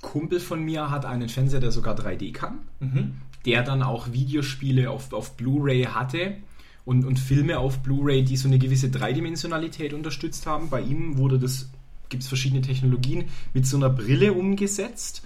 Kumpel 0.00 0.40
von 0.40 0.62
mir 0.62 0.90
hat 0.90 1.04
einen 1.04 1.28
Fernseher, 1.28 1.60
der 1.60 1.70
sogar 1.72 1.94
3D 1.96 2.32
kann, 2.32 2.60
Mhm. 2.80 3.14
der 3.46 3.62
dann 3.62 3.82
auch 3.82 4.12
Videospiele 4.12 4.90
auf, 4.90 5.12
auf 5.12 5.36
Blu-ray 5.36 5.84
hatte 5.84 6.34
und, 6.84 7.04
und 7.04 7.18
Filme 7.18 7.58
auf 7.58 7.80
Blu-ray, 7.80 8.24
die 8.24 8.36
so 8.36 8.48
eine 8.48 8.58
gewisse 8.58 8.90
Dreidimensionalität 8.90 9.94
unterstützt 9.94 10.46
haben. 10.46 10.68
Bei 10.68 10.80
ihm 10.80 11.16
wurde 11.16 11.38
das, 11.38 11.70
gibt 12.08 12.22
es 12.22 12.28
verschiedene 12.28 12.60
Technologien, 12.62 13.24
mit 13.54 13.66
so 13.66 13.76
einer 13.76 13.90
Brille 13.90 14.32
umgesetzt, 14.32 15.22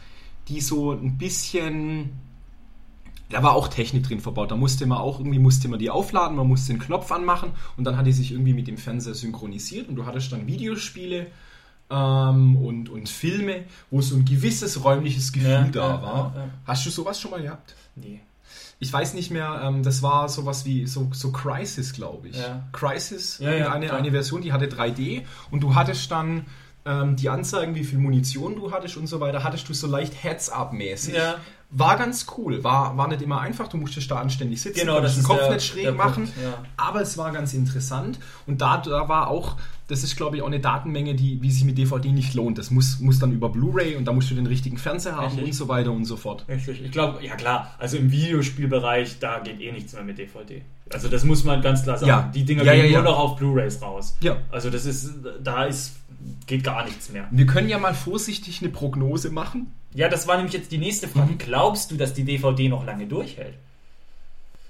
die 0.48 0.60
so 0.60 0.92
ein 0.92 1.18
bisschen 1.18 2.10
da 3.28 3.42
war 3.42 3.54
auch 3.54 3.68
Technik 3.68 4.04
drin 4.04 4.20
verbaut. 4.20 4.50
Da 4.50 4.56
musste 4.56 4.86
man 4.86 4.98
auch 4.98 5.18
irgendwie 5.18 5.38
musste 5.38 5.68
man 5.68 5.78
die 5.78 5.90
aufladen, 5.90 6.36
man 6.36 6.46
musste 6.46 6.72
den 6.72 6.78
Knopf 6.78 7.10
anmachen 7.10 7.50
und 7.76 7.84
dann 7.84 7.96
hat 7.96 8.06
die 8.06 8.12
sich 8.12 8.30
irgendwie 8.32 8.54
mit 8.54 8.68
dem 8.68 8.78
Fernseher 8.78 9.14
synchronisiert 9.14 9.88
und 9.88 9.96
du 9.96 10.06
hattest 10.06 10.30
dann 10.32 10.46
Videospiele 10.46 11.26
ähm, 11.90 12.56
und, 12.56 12.88
und 12.88 13.08
Filme, 13.08 13.64
wo 13.90 14.00
so 14.00 14.16
ein 14.16 14.24
gewisses 14.24 14.84
räumliches 14.84 15.32
Gefühl 15.32 15.50
Ja, 15.50 15.64
da 15.64 15.88
ja, 15.88 16.02
war. 16.02 16.32
ja. 16.36 16.48
Hast 16.64 16.86
du 16.86 16.90
sowas 16.90 17.20
schon 17.20 17.32
mal 17.32 17.42
gehabt? 17.42 17.74
Nee. 17.96 18.20
Ich 18.78 18.92
weiß 18.92 19.14
nicht 19.14 19.30
mehr, 19.30 19.60
ähm, 19.64 19.82
das 19.82 20.02
war 20.02 20.28
sowas 20.28 20.64
wie 20.64 20.86
so, 20.86 21.08
so 21.12 21.32
Crisis, 21.32 21.92
glaube 21.92 22.28
ich. 22.28 22.36
Ja. 22.36 22.64
Crisis, 22.72 23.38
Ja, 23.38 23.52
ja, 23.52 23.72
eine, 23.72 23.92
eine 23.92 24.10
Version, 24.10 24.42
die 24.42 24.52
hatte 24.52 24.66
3D 24.66 25.24
und 25.50 25.62
du 25.62 25.74
hattest 25.74 26.10
dann 26.10 26.46
ähm, 26.84 27.16
die 27.16 27.28
Anzeigen, 27.28 27.74
wie 27.74 27.84
viel 27.84 27.98
Munition 27.98 28.56
du 28.56 28.72
hattest 28.72 28.96
und 28.96 29.06
so 29.06 29.20
weiter, 29.20 29.42
hattest 29.42 29.68
du 29.68 29.74
so 29.74 29.86
leicht 29.86 30.22
Heads-up-mäßig. 30.22 31.14
War 31.78 31.96
ganz 31.98 32.26
cool, 32.38 32.64
war, 32.64 32.96
war 32.96 33.06
nicht 33.08 33.20
immer 33.22 33.40
einfach, 33.40 33.68
du 33.68 33.76
musstest 33.76 34.10
da 34.10 34.16
anständig 34.16 34.62
sitzen, 34.62 34.80
Genau, 34.80 35.00
das 35.00 35.14
den 35.16 35.24
Kopf 35.24 35.38
der- 35.40 35.54
nicht 35.54 35.66
schräg 35.66 35.94
machen, 35.96 36.24
Punkt, 36.24 36.32
ja. 36.42 36.54
aber 36.76 37.02
es 37.02 37.18
war 37.18 37.32
ganz 37.32 37.52
interessant 37.52 38.18
und 38.46 38.60
da, 38.62 38.78
da 38.78 39.08
war 39.08 39.28
auch, 39.28 39.56
das 39.88 40.02
ist 40.02 40.16
glaube 40.16 40.36
ich 40.36 40.42
auch 40.42 40.46
eine 40.46 40.58
Datenmenge, 40.60 41.14
die 41.14 41.40
wie 41.42 41.50
sich 41.50 41.64
mit 41.64 41.76
DVD 41.78 42.10
nicht 42.12 42.34
lohnt. 42.34 42.56
Das 42.58 42.70
muss, 42.70 42.98
muss 43.00 43.18
dann 43.18 43.30
über 43.32 43.50
Blu-ray 43.50 43.94
und 43.96 44.04
da 44.06 44.12
musst 44.12 44.30
du 44.30 44.34
den 44.34 44.46
richtigen 44.46 44.78
Fernseher 44.78 45.16
haben 45.16 45.26
Richtig. 45.26 45.44
und 45.44 45.52
so 45.52 45.68
weiter 45.68 45.92
und 45.92 46.04
so 46.06 46.16
fort. 46.16 46.44
Richtig. 46.48 46.82
Ich 46.82 46.90
glaube, 46.92 47.24
ja 47.24 47.36
klar, 47.36 47.74
also 47.78 47.96
im 47.98 48.10
Videospielbereich, 48.10 49.18
da 49.20 49.38
geht 49.40 49.60
eh 49.60 49.72
nichts 49.72 49.92
mehr 49.92 50.02
mit 50.02 50.18
DVD. 50.18 50.62
Also 50.92 51.08
das 51.08 51.24
muss 51.24 51.44
man 51.44 51.60
ganz 51.62 51.82
klar 51.82 51.98
sagen. 51.98 52.08
Ja. 52.08 52.30
Die 52.34 52.44
Dinger 52.44 52.64
Ja, 52.64 52.74
gehen 52.74 52.92
nur 52.92 53.02
noch 53.02 53.18
auf 53.18 53.36
Blu-Rays 53.36 53.82
raus. 53.82 54.16
Ja. 54.20 54.36
Also 54.50 54.70
das 54.70 54.86
ist, 54.86 55.10
da 55.42 55.64
ist, 55.64 55.96
geht 56.46 56.64
gar 56.64 56.84
nichts 56.84 57.10
mehr. 57.10 57.26
Wir 57.30 57.46
können 57.46 57.68
ja 57.68 57.78
mal 57.78 57.94
vorsichtig 57.94 58.62
eine 58.62 58.70
Prognose 58.70 59.30
machen. 59.30 59.72
Ja, 59.94 60.08
das 60.08 60.26
war 60.26 60.36
nämlich 60.36 60.54
jetzt 60.54 60.72
die 60.72 60.78
nächste 60.78 61.08
Frage. 61.08 61.32
Mhm. 61.32 61.38
Glaubst 61.38 61.90
du, 61.90 61.96
dass 61.96 62.14
die 62.14 62.24
DVD 62.24 62.68
noch 62.68 62.84
lange 62.84 63.06
durchhält? 63.06 63.54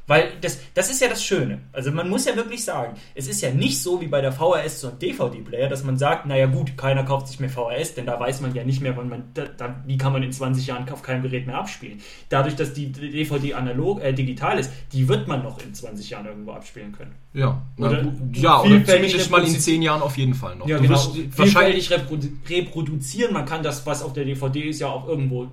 Weil 0.09 0.35
das, 0.41 0.61
das 0.75 0.89
ist 0.89 1.01
ja 1.01 1.09
das 1.09 1.25
Schöne. 1.25 1.63
Also 1.73 1.91
man 1.91 2.09
muss 2.09 2.27
ja 2.27 2.37
wirklich 2.37 2.63
sagen, 2.65 2.95
es 3.17 3.27
ist 3.27 3.41
ja 3.43 3.51
nicht 3.51 3.83
so 3.83 4.01
wie 4.01 4.07
bei 4.07 4.21
der 4.21 4.31
VHS 4.31 4.85
und 4.85 5.03
DVD-Player, 5.03 5.69
dass 5.69 5.83
man 5.83 5.99
sagt, 5.99 6.27
naja 6.27 6.47
gut, 6.47 6.77
keiner 6.77 7.03
kauft 7.03 7.27
sich 7.27 7.41
mehr 7.41 7.51
VHS, 7.51 7.95
denn 7.95 8.07
da 8.07 8.21
weiß 8.21 8.41
man 8.41 8.55
ja 8.55 8.63
nicht 8.63 8.81
mehr, 8.81 8.97
wann 8.97 9.09
man, 9.09 9.25
da, 9.35 9.47
da, 9.47 9.83
wie 9.85 9.99
kann 9.99 10.13
man 10.13 10.23
in 10.23 10.31
20 10.33 10.65
Jahren 10.69 10.89
auf 10.91 11.03
keinem 11.03 11.23
Gerät 11.23 11.47
mehr 11.49 11.59
abspielen. 11.59 12.01
Dadurch, 12.29 12.55
dass 12.55 12.73
die 12.73 12.93
DVD 12.93 13.55
analog, 13.55 14.01
äh, 14.01 14.13
digital 14.13 14.61
ist, 14.61 14.71
die 14.93 15.09
wird 15.09 15.27
man 15.27 15.43
noch 15.43 15.61
in 15.61 15.75
20 15.75 16.09
Jahren 16.11 16.27
irgendwo 16.27 16.53
abspielen 16.53 16.93
können. 16.93 17.17
Ja, 17.33 17.61
na 17.77 17.89
Oder 17.89 18.03
gut. 18.05 18.37
ja 18.37 18.61
oder 18.61 18.85
zumindest 18.85 19.31
mal 19.31 19.39
in 19.39 19.45
reproduziert- 19.47 19.61
zehn 19.61 19.83
Jahren 19.83 20.03
auf 20.03 20.17
jeden 20.17 20.35
Fall 20.35 20.55
noch. 20.55 20.69
Ja, 20.69 20.77
Du 20.77 20.85
genau. 20.85 20.95
wirst 20.95 21.37
wahrscheinlich 21.39 21.91
reprodu 21.91 22.29
reproduzieren. 22.49 23.33
Man 23.33 23.45
kann 23.45 23.65
das, 23.65 23.85
was 23.87 24.03
auf 24.05 24.13
der 24.13 24.25
DVD 24.25 24.61
ist, 24.69 24.79
ja 24.81 24.87
auch 24.87 25.09
irgendwo 25.09 25.49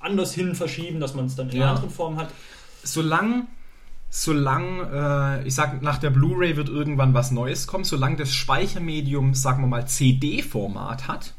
anders 0.00 0.32
hin 0.34 0.54
verschieben, 0.54 0.98
dass 0.98 1.14
man 1.14 1.26
es 1.26 1.36
dann 1.36 1.50
in 1.50 1.58
Ja. 1.58 1.64
einer 1.64 1.70
anderen 1.72 1.90
Form 1.90 2.16
hat. 2.16 2.30
solang, 2.84 3.48
solang, 4.10 4.80
äh, 4.92 5.46
ich 5.46 5.54
sag, 5.54 5.82
nach 5.82 5.98
der 5.98 6.10
Blu-ray 6.10 6.56
wird 6.56 6.68
irgendwann 6.68 7.14
was 7.14 7.30
Neues 7.30 7.66
kommen, 7.66 7.84
solange 7.84 8.16
das 8.16 8.34
Speichermedium, 8.34 9.34
sagen 9.34 9.62
wir 9.62 9.68
mal, 9.68 9.86
CD-Format 9.86 11.08
hat, 11.08 11.34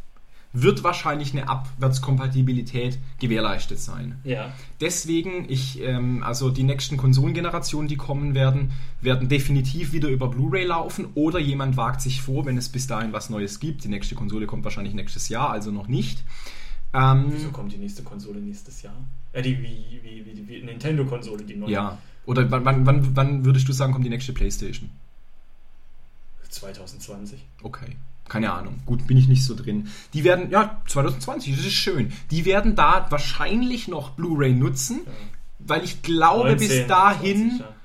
wird 0.52 0.84
wahrscheinlich 0.84 1.32
eine 1.34 1.48
Abwärtskompatibilität 1.48 2.98
gewährleistet 3.20 3.80
sein. 3.80 4.20
Ja. 4.24 4.52
Deswegen, 4.82 5.46
ich, 5.48 5.80
ähm, 5.82 6.24
also 6.24 6.50
die 6.50 6.64
nächsten 6.64 6.98
Konsolengenerationen, 6.98 7.88
die 7.88 7.98
kommen 7.98 8.34
werden, 8.34 8.72
werden 9.02 9.30
definitiv 9.30 9.94
wieder 9.94 10.10
über 10.10 10.28
Blu-ray 10.28 10.66
laufen 10.66 11.10
oder 11.14 11.40
jemand 11.40 11.78
wagt 11.78 12.02
sich 12.02 12.22
vor, 12.22 12.46
wenn 12.46 12.58
es 12.58 12.70
bis 12.70 12.88
dahin 12.88 13.14
was 13.14 13.30
Neues 13.30 13.60
gibt. 13.60 13.84
Die 13.84 13.90
nächste 13.90 14.16
Konsole 14.16 14.48
kommt 14.48 14.64
wahrscheinlich 14.64 14.96
nächstes 14.96 15.30
Jahr, 15.30 15.52
also 15.52 15.72
noch 15.72 15.88
nicht. 15.88 16.24
Ähm, 16.94 17.26
Wieso 17.30 17.50
kommt 17.50 17.72
die 17.72 17.78
nächste 17.78 18.02
Konsole 18.02 18.40
nächstes 18.40 18.82
Jahr? 18.82 18.96
Äh, 19.32 19.44
die 19.44 19.62
wie, 19.62 20.02
wie, 20.02 20.26
wie, 20.26 20.48
wie 20.48 20.64
Nintendo-Konsole, 20.64 21.44
die 21.44 21.56
neue. 21.56 21.72
ja. 21.72 21.98
Oder 22.30 22.52
wann, 22.52 22.64
wann, 22.64 22.86
wann, 22.86 23.16
wann 23.16 23.44
würdest 23.44 23.68
du 23.68 23.74
sagen, 23.74 23.92
kommt 23.92 24.06
die 24.06 24.10
nächste 24.12 24.34
Playstation? 24.34 24.92
2020. 26.48 27.44
Okay, 27.64 27.98
keine 28.28 28.54
Ahnung. 28.54 28.82
Gut, 28.86 29.08
bin 29.08 29.18
ich 29.18 29.28
nicht 29.28 29.44
so 29.44 29.56
drin. 29.56 29.88
Die 30.14 30.24
werden, 30.24 30.52
ja, 30.52 30.80
2020, 30.86 31.56
das 31.56 31.66
ist 31.66 31.74
schön. 31.74 32.14
Die 32.30 32.46
werden 32.46 32.76
da 32.76 33.08
wahrscheinlich 33.10 33.88
noch 33.88 34.12
Blu-ray 34.12 34.54
nutzen, 34.54 35.00
weil 35.58 35.84
ich 35.84 36.04
glaube, 36.04 36.50
19, 36.50 36.68
bis 36.68 36.88
dahin 36.88 37.50
20, 37.50 37.60
ja. 37.62 37.76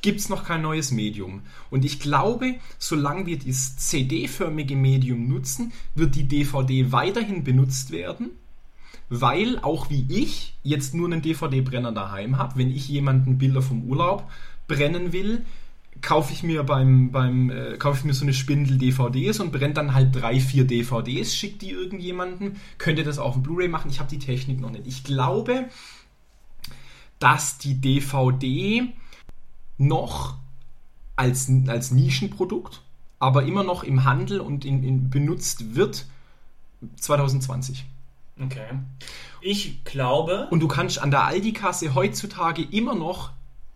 gibt 0.00 0.20
es 0.20 0.30
noch 0.30 0.44
kein 0.44 0.62
neues 0.62 0.92
Medium. 0.92 1.42
Und 1.68 1.84
ich 1.84 2.00
glaube, 2.00 2.54
solange 2.78 3.26
wir 3.26 3.38
das 3.38 3.76
CD-förmige 3.76 4.76
Medium 4.76 5.28
nutzen, 5.28 5.74
wird 5.94 6.14
die 6.14 6.24
DVD 6.24 6.90
weiterhin 6.90 7.44
benutzt 7.44 7.90
werden, 7.90 8.30
weil 9.10 9.58
auch 9.58 9.90
wie 9.90 10.06
ich 10.08 10.54
jetzt 10.62 10.94
nur 10.94 11.08
einen 11.08 11.20
DVD-Brenner 11.20 11.92
daheim 11.92 12.38
habe, 12.38 12.56
wenn 12.56 12.70
ich 12.70 12.88
jemanden 12.88 13.38
Bilder 13.38 13.60
vom 13.60 13.84
Urlaub 13.84 14.30
brennen 14.68 15.12
will, 15.12 15.44
kaufe 16.00 16.32
ich 16.32 16.44
mir 16.44 16.62
beim, 16.62 17.10
beim 17.10 17.50
äh, 17.50 17.76
kaufe 17.76 17.98
ich 17.98 18.04
mir 18.04 18.14
so 18.14 18.24
eine 18.24 18.32
Spindel 18.32 18.78
DVDs 18.78 19.40
und 19.40 19.52
brenne 19.52 19.74
dann 19.74 19.94
halt 19.94 20.14
drei, 20.14 20.38
vier 20.40 20.64
DVDs, 20.64 21.34
schickt 21.34 21.60
die 21.60 21.70
irgendjemanden, 21.70 22.56
könnte 22.78 23.02
das 23.02 23.18
auf 23.18 23.34
dem 23.34 23.42
Blu-ray 23.42 23.68
machen. 23.68 23.90
Ich 23.90 23.98
habe 23.98 24.08
die 24.08 24.20
Technik 24.20 24.60
noch 24.60 24.70
nicht. 24.70 24.86
Ich 24.86 25.02
glaube, 25.02 25.68
dass 27.18 27.58
die 27.58 27.74
DVD 27.74 28.88
noch 29.76 30.36
als, 31.16 31.50
als 31.66 31.90
Nischenprodukt, 31.90 32.80
aber 33.18 33.42
immer 33.42 33.64
noch 33.64 33.82
im 33.82 34.04
Handel 34.04 34.40
und 34.40 34.64
in, 34.64 34.84
in 34.84 35.10
benutzt 35.10 35.74
wird 35.74 36.06
2020. 36.96 37.84
Okay. 38.44 38.66
Ich 39.40 39.84
glaube. 39.84 40.48
Und 40.50 40.60
du 40.60 40.68
kannst 40.68 41.00
an 41.00 41.10
der 41.10 41.24
Aldi-Kasse 41.24 41.94
heutzutage 41.94 42.62
immer 42.62 42.94
noch 42.94 43.30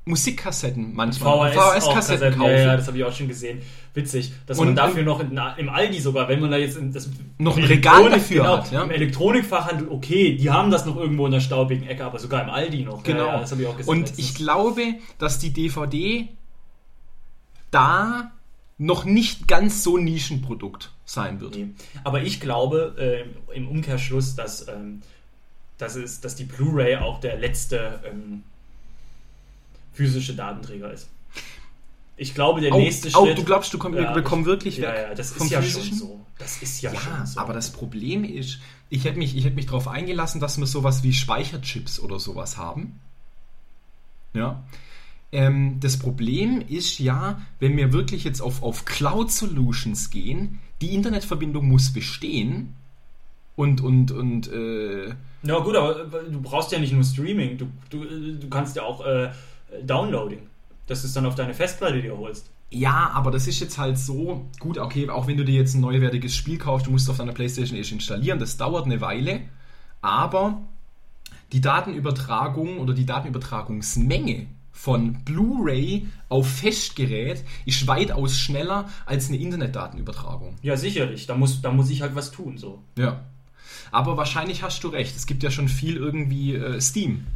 Musikkassetten 0.06 0.94
manchmal, 0.94 1.52
VHS, 1.52 1.86
VHS-Kassetten 1.86 2.32
VHS 2.32 2.38
kaufen. 2.38 2.52
Ja, 2.52 2.58
ja, 2.58 2.76
das 2.76 2.86
habe 2.88 2.98
ich 2.98 3.04
auch 3.04 3.12
schon 3.12 3.28
gesehen. 3.28 3.62
Witzig, 3.94 4.32
dass 4.46 4.58
Und 4.58 4.66
man 4.66 4.76
dafür 4.76 5.02
noch 5.02 5.20
in, 5.20 5.40
im 5.56 5.68
Aldi 5.68 6.00
sogar, 6.00 6.28
wenn 6.28 6.40
man 6.40 6.50
da 6.50 6.58
jetzt 6.58 6.76
in, 6.76 6.92
das 6.92 7.08
Noch 7.38 7.56
ein 7.56 7.64
Regal 7.64 8.10
dafür 8.10 8.42
genau, 8.42 8.56
hat, 8.58 8.70
ja. 8.70 8.82
Im 8.82 8.90
Elektronikfachhandel, 8.90 9.88
okay, 9.88 10.36
die 10.36 10.50
haben 10.50 10.70
das 10.70 10.84
noch 10.84 10.96
irgendwo 10.96 11.24
in 11.24 11.32
der 11.32 11.40
staubigen 11.40 11.86
Ecke, 11.86 12.04
aber 12.04 12.18
sogar 12.18 12.42
im 12.42 12.50
Aldi 12.50 12.82
noch. 12.82 13.02
Genau. 13.02 13.26
Ja, 13.26 13.40
das 13.40 13.52
habe 13.52 13.62
ich 13.62 13.68
auch 13.68 13.76
gesehen. 13.76 13.90
Und 13.90 14.00
letztens. 14.00 14.18
ich 14.18 14.34
glaube, 14.34 14.82
dass 15.18 15.38
die 15.38 15.52
DVD 15.52 16.28
da 17.70 18.33
noch 18.78 19.04
nicht 19.04 19.46
ganz 19.46 19.82
so 19.84 19.96
ein 19.96 20.04
Nischenprodukt 20.04 20.90
sein 21.04 21.40
wird. 21.40 21.56
Nee. 21.56 21.68
Aber 22.02 22.22
ich 22.22 22.40
glaube 22.40 22.94
äh, 22.98 23.54
im 23.56 23.68
Umkehrschluss, 23.68 24.34
dass, 24.34 24.66
ähm, 24.68 25.02
dass, 25.78 25.94
es, 25.96 26.20
dass 26.20 26.34
die 26.34 26.44
Blu-ray 26.44 26.96
auch 26.96 27.20
der 27.20 27.38
letzte 27.38 28.00
ähm, 28.04 28.42
physische 29.92 30.34
Datenträger 30.34 30.92
ist. 30.92 31.08
Ich 32.16 32.34
glaube, 32.34 32.60
der 32.60 32.72
Oh, 32.72 32.78
nächste 32.78 33.08
oh, 33.16 33.26
Schritt. 33.26 33.38
du 33.38 33.44
glaubst, 33.44 33.72
du 33.74 33.78
komm, 33.78 33.92
wir 33.94 34.02
Ja, 34.02 34.12
bekommen 34.12 34.44
wirklich 34.44 34.76
ja, 34.78 34.92
weg 34.92 35.06
ja, 35.08 35.14
das 35.14 35.30
vom 35.32 35.46
ist 35.46 35.52
ja 35.52 35.60
physischen? 35.60 35.88
schon 35.90 35.98
so. 35.98 36.26
Das 36.38 36.62
ist 36.62 36.80
ja, 36.80 36.92
Ja, 36.92 37.00
schon 37.00 37.26
so. 37.26 37.40
aber 37.40 37.52
das 37.52 37.70
Problem 37.72 38.24
ist, 38.24 38.58
ich 38.88 39.04
hätte 39.04 39.18
mich, 39.18 39.36
ich 39.36 39.44
hätte 39.44 39.56
mich 39.56 39.66
darauf 39.66 39.88
eingelassen, 39.88 40.40
dass 40.40 40.58
wir 40.58 40.66
sowas 40.66 41.02
wie 41.02 41.12
Speicherchips 41.12 41.98
oder 42.00 42.18
sowas 42.20 42.56
haben. 42.56 43.00
Ja. 44.32 44.62
Ähm, 45.34 45.80
das 45.80 45.98
Problem 45.98 46.62
ist 46.68 47.00
ja, 47.00 47.42
wenn 47.58 47.76
wir 47.76 47.92
wirklich 47.92 48.22
jetzt 48.22 48.40
auf, 48.40 48.62
auf 48.62 48.84
Cloud 48.84 49.32
Solutions 49.32 50.10
gehen, 50.10 50.60
die 50.80 50.94
Internetverbindung 50.94 51.66
muss 51.66 51.92
bestehen 51.92 52.76
und, 53.56 53.80
und, 53.80 54.12
und, 54.12 54.46
äh, 54.52 55.08
Ja 55.42 55.58
gut, 55.58 55.74
aber 55.74 56.04
du 56.04 56.40
brauchst 56.40 56.70
ja 56.70 56.78
nicht 56.78 56.92
nur 56.92 57.02
Streaming, 57.02 57.58
du, 57.58 57.66
du, 57.90 58.04
du 58.38 58.48
kannst 58.48 58.76
ja 58.76 58.84
auch 58.84 59.04
äh, 59.04 59.32
Downloading. 59.82 60.38
Das 60.86 61.02
ist 61.02 61.16
dann 61.16 61.26
auf 61.26 61.34
deine 61.34 61.52
Festplatte 61.52 62.00
dir 62.00 62.16
holst. 62.16 62.48
Ja, 62.70 63.10
aber 63.12 63.32
das 63.32 63.48
ist 63.48 63.58
jetzt 63.58 63.76
halt 63.76 63.98
so, 63.98 64.46
gut, 64.60 64.78
okay, 64.78 65.08
auch 65.08 65.26
wenn 65.26 65.36
du 65.36 65.44
dir 65.44 65.58
jetzt 65.58 65.74
ein 65.74 65.80
neuwertiges 65.80 66.36
Spiel 66.36 66.58
kaufst, 66.58 66.86
du 66.86 66.92
musst 66.92 67.06
es 67.06 67.10
auf 67.10 67.16
deiner 67.16 67.32
Playstation 67.32 67.76
erst 67.76 67.90
installieren, 67.90 68.38
das 68.38 68.56
dauert 68.56 68.84
eine 68.84 69.00
Weile, 69.00 69.40
aber 70.00 70.60
die 71.50 71.60
Datenübertragung 71.60 72.78
oder 72.78 72.94
die 72.94 73.06
Datenübertragungsmenge 73.06 74.46
von 74.76 75.24
Blu-ray 75.24 76.08
auf 76.28 76.46
Festgerät 76.48 77.42
ist 77.64 77.86
weitaus 77.86 78.36
schneller 78.38 78.88
als 79.06 79.28
eine 79.28 79.38
Internetdatenübertragung. 79.38 80.56
Ja, 80.62 80.76
sicherlich. 80.76 81.26
Da 81.26 81.34
muss, 81.36 81.62
da 81.62 81.70
muss 81.72 81.88
ich 81.90 82.02
halt 82.02 82.14
was 82.14 82.32
tun. 82.32 82.58
So. 82.58 82.82
Ja. 82.98 83.20
Aber 83.92 84.16
wahrscheinlich 84.16 84.62
hast 84.62 84.82
du 84.84 84.88
recht, 84.88 85.16
es 85.16 85.26
gibt 85.26 85.42
ja 85.44 85.50
schon 85.50 85.68
viel 85.68 85.96
irgendwie 85.96 86.56
äh, 86.56 86.80
Steam. 86.80 87.26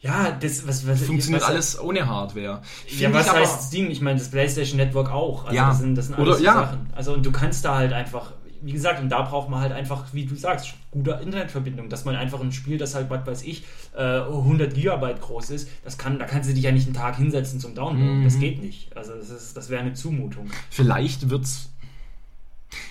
Ja, 0.00 0.30
das 0.32 0.66
was, 0.66 0.86
was 0.86 1.02
Funktioniert 1.02 1.42
was, 1.42 1.48
alles 1.48 1.80
ohne 1.80 2.06
Hardware. 2.06 2.44
Ja, 2.44 2.60
Find 2.86 3.14
was 3.14 3.26
ich 3.26 3.30
aber- 3.30 3.40
heißt 3.40 3.62
Steam? 3.68 3.90
Ich 3.90 4.00
meine, 4.00 4.18
das 4.18 4.28
PlayStation 4.30 4.76
Network 4.76 5.10
auch. 5.10 5.44
Also 5.44 5.56
Ja. 5.56 5.68
das 5.70 5.78
sind, 5.78 5.94
das 5.94 6.06
sind 6.06 6.16
Oder- 6.18 6.26
alles 6.32 6.38
so 6.38 6.44
ja. 6.44 6.54
Sachen. 6.54 6.90
Also 6.94 7.14
und 7.14 7.24
du 7.24 7.32
kannst 7.32 7.64
da 7.64 7.76
halt 7.76 7.92
einfach, 7.92 8.32
wie 8.62 8.72
gesagt, 8.72 9.00
und 9.00 9.08
da 9.08 9.22
braucht 9.22 9.48
man 9.48 9.60
halt 9.60 9.72
einfach, 9.72 10.12
wie 10.12 10.26
du 10.26 10.34
sagst, 10.34 10.74
gute 10.90 11.12
Internetverbindung, 11.22 11.88
dass 11.88 12.04
man 12.04 12.16
einfach 12.16 12.40
ein 12.40 12.52
Spiel, 12.52 12.78
das 12.78 12.94
halt, 12.94 13.10
was 13.10 13.26
weiß 13.26 13.42
ich, 13.42 13.64
äh, 13.96 14.20
100 14.20 14.74
Gigabyte 14.74 15.20
groß 15.20 15.50
ist, 15.50 15.68
das 15.84 15.98
kann, 15.98 16.18
da 16.18 16.24
kannst 16.24 16.50
du 16.50 16.54
dich 16.54 16.64
ja 16.64 16.72
nicht 16.72 16.86
einen 16.86 16.94
Tag 16.94 17.16
hinsetzen 17.16 17.60
zum 17.60 17.74
Downloaden. 17.74 18.20
Mhm. 18.20 18.24
Das 18.24 18.38
geht 18.38 18.62
nicht. 18.62 18.96
Also 18.96 19.12
das, 19.14 19.30
ist, 19.30 19.56
das 19.56 19.70
wäre 19.70 19.82
eine 19.82 19.94
Zumutung. 19.94 20.50
Vielleicht 20.70 21.30
wird's. 21.30 21.70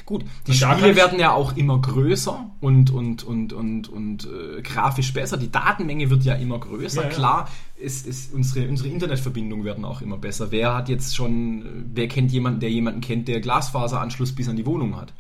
Gut, 0.06 0.26
die 0.48 0.54
Spiele 0.54 0.96
werden 0.96 1.20
ja 1.20 1.34
auch 1.34 1.56
immer 1.56 1.80
größer 1.80 2.50
und, 2.62 2.90
und, 2.90 3.24
und, 3.24 3.54
und, 3.54 3.90
und 3.90 4.26
äh, 4.26 4.62
grafisch 4.64 5.14
besser. 5.14 5.38
Die 5.38 5.52
Datenmenge 5.52 6.10
wird 6.10 6.24
ja 6.24 6.34
immer 6.34 6.60
größer. 6.60 7.04
Ja, 7.04 7.10
ja. 7.10 7.14
Klar, 7.14 7.50
ist, 7.76 8.08
ist 8.08 8.34
unsere, 8.34 8.68
unsere 8.70 8.90
Internetverbindungen 8.90 9.66
werden 9.66 9.86
auch 9.86 10.02
immer 10.02 10.18
besser. 10.18 10.50
Wer 10.50 10.74
hat 10.74 10.90
jetzt 10.90 11.16
schon, 11.16 11.62
äh, 11.62 11.66
wer 11.94 12.08
kennt 12.08 12.32
jemanden, 12.32 12.60
der 12.60 12.72
jemanden 12.72 13.02
kennt, 13.02 13.28
der 13.28 13.40
Glasfaseranschluss 13.40 14.34
bis 14.34 14.50
an 14.50 14.56
die 14.56 14.66
Wohnung 14.66 14.96
hat? 14.96 15.14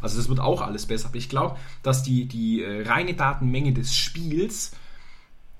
Also 0.00 0.16
das 0.16 0.28
wird 0.28 0.40
auch 0.40 0.60
alles 0.60 0.86
besser. 0.86 1.08
Aber 1.08 1.16
ich 1.16 1.28
glaube, 1.28 1.56
dass 1.82 2.02
die, 2.02 2.26
die 2.26 2.62
äh, 2.62 2.88
reine 2.88 3.14
Datenmenge 3.14 3.72
des 3.72 3.94
Spiels 3.94 4.72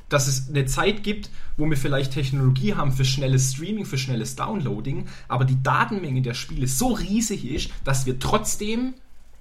dass 0.08 0.26
es 0.26 0.48
eine 0.48 0.66
Zeit 0.66 1.02
gibt, 1.02 1.30
wo 1.56 1.68
wir 1.68 1.76
vielleicht 1.76 2.12
Technologie 2.12 2.74
haben 2.74 2.92
für 2.92 3.04
schnelles 3.04 3.52
Streaming, 3.52 3.84
für 3.84 3.98
schnelles 3.98 4.36
Downloading, 4.36 5.06
aber 5.28 5.44
die 5.44 5.62
Datenmenge 5.62 6.22
der 6.22 6.34
Spiele 6.34 6.66
so 6.66 6.88
riesig 6.88 7.44
ist, 7.44 7.70
dass 7.84 8.06
wir 8.06 8.18
trotzdem 8.18 8.94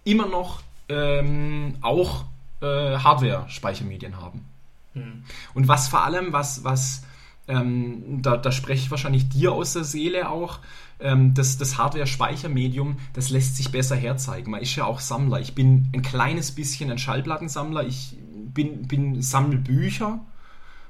immer 0.03 0.27
noch 0.27 0.61
ähm, 0.89 1.75
auch 1.81 2.25
äh, 2.61 2.97
Hardware-Speichermedien 2.97 4.17
haben. 4.17 4.45
Hm. 4.93 5.23
Und 5.53 5.67
was 5.67 5.87
vor 5.87 6.03
allem, 6.03 6.33
was, 6.33 6.63
was 6.63 7.03
ähm, 7.47 8.21
da, 8.21 8.37
da 8.37 8.51
spreche 8.51 8.83
ich 8.83 8.91
wahrscheinlich 8.91 9.29
dir 9.29 9.51
aus 9.53 9.73
der 9.73 9.83
Seele 9.83 10.29
auch, 10.29 10.59
ähm, 10.99 11.33
das, 11.33 11.57
das 11.57 11.77
Hardware-Speichermedium, 11.77 12.97
das 13.13 13.29
lässt 13.29 13.55
sich 13.55 13.71
besser 13.71 13.95
herzeigen. 13.95 14.51
Man 14.51 14.61
ist 14.61 14.75
ja 14.75 14.85
auch 14.85 14.99
Sammler. 14.99 15.39
Ich 15.39 15.53
bin 15.55 15.87
ein 15.93 16.01
kleines 16.01 16.51
bisschen 16.51 16.89
ein 16.91 16.97
Schallplattensammler. 16.97 17.85
Ich 17.85 18.15
bin, 18.53 18.87
bin 18.87 19.21
sammle 19.21 19.57
Bücher. 19.57 20.19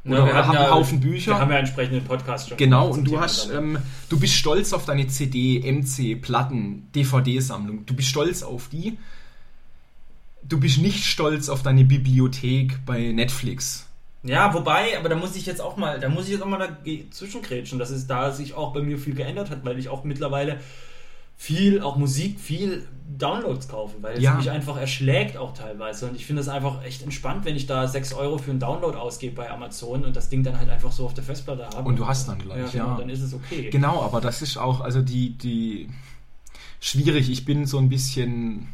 Oder, 0.05 0.19
Ja, 0.19 0.23
wir 0.25 0.31
oder 0.31 0.33
hatten 0.37 0.47
habe 0.47 0.57
einen 0.59 0.67
ja- 0.69 0.73
Haufen 0.75 0.99
Bücher. 1.01 1.31
Wir 1.33 1.39
haben 1.39 1.51
ja 1.51 1.57
entsprechenden 1.57 2.05
Podcast 2.05 2.47
schon 2.49 2.57
Genau, 2.57 2.87
und 2.89 3.03
du 3.03 3.11
Thema 3.11 3.23
hast, 3.23 3.51
ähm, 3.51 3.77
du 4.07 4.17
bist 4.19 4.35
stolz 4.35 4.71
auf 4.71 4.85
deine 4.85 5.07
CD, 5.07 5.59
MC, 5.69 6.15
Platten, 6.15 6.87
DVD-Sammlung. 6.95 7.85
Du 7.85 7.93
bist 7.93 8.07
stolz 8.07 8.41
auf 8.43 8.69
die. 8.69 8.97
Du 10.43 10.59
bist 10.59 10.77
nicht 10.77 11.03
stolz 11.03 11.49
auf 11.49 11.61
deine 11.61 11.83
Bibliothek 11.83 12.79
bei 12.85 13.11
Netflix. 13.11 13.86
Ja, 14.23 14.53
wobei, 14.53 14.97
aber 14.97 15.09
da 15.09 15.15
muss 15.15 15.35
ich 15.35 15.45
jetzt 15.45 15.61
auch 15.61 15.77
mal, 15.77 15.99
da 15.99 16.09
muss 16.09 16.25
ich 16.25 16.31
jetzt 16.31 16.41
auch 16.41 16.47
mal 16.47 16.77
dazwischen 16.85 17.41
grätschen, 17.41 17.79
dass 17.79 17.91
es 17.91 18.07
da 18.07 18.31
sich 18.31 18.53
auch 18.55 18.73
bei 18.73 18.81
mir 18.81 18.97
viel 18.97 19.13
geändert 19.15 19.49
hat, 19.49 19.63
weil 19.63 19.77
ich 19.79 19.89
auch 19.89 20.03
mittlerweile 20.03 20.59
viel, 21.39 21.81
auch 21.81 21.97
Musik, 21.97 22.39
viel 22.39 22.87
Downloads 23.15 23.67
kaufe, 23.67 23.95
weil 24.01 24.17
es 24.17 24.23
Ja. 24.23 24.33
mich 24.33 24.49
einfach 24.49 24.75
erschlägt 24.77 25.37
auch 25.37 25.53
teilweise. 25.53 26.07
Und 26.07 26.15
ich 26.15 26.25
finde 26.25 26.41
es 26.41 26.49
einfach 26.49 26.83
echt 26.83 27.03
entspannt, 27.03 27.45
wenn 27.45 27.55
ich 27.55 27.67
da 27.67 27.87
6 27.87 28.13
Euro 28.13 28.39
für 28.39 28.49
einen 28.49 28.59
Download 28.59 28.97
ausgebe 28.97 29.35
bei 29.35 29.49
Amazon 29.51 30.03
und 30.03 30.15
das 30.15 30.29
Ding 30.29 30.43
dann 30.43 30.57
halt 30.57 30.69
einfach 30.69 30.91
so 30.91 31.05
auf 31.05 31.13
der 31.13 31.23
Festplatte 31.23 31.67
habe. 31.67 31.87
Und 31.87 31.97
du 31.97 32.07
hast 32.07 32.27
dann 32.27 32.39
gleich, 32.39 32.73
ja. 32.73 32.83
Genau, 32.83 32.87
ja. 32.93 32.97
Dann 32.97 33.09
ist 33.09 33.21
es 33.21 33.33
okay. 33.35 33.69
Genau, 33.69 34.01
aber 34.01 34.19
das 34.19 34.41
ist 34.41 34.57
auch, 34.57 34.81
also 34.81 35.01
die, 35.03 35.37
die 35.37 35.89
schwierig. 36.79 37.29
Ich 37.29 37.45
bin 37.45 37.67
so 37.67 37.77
ein 37.77 37.87
bisschen, 37.87 38.69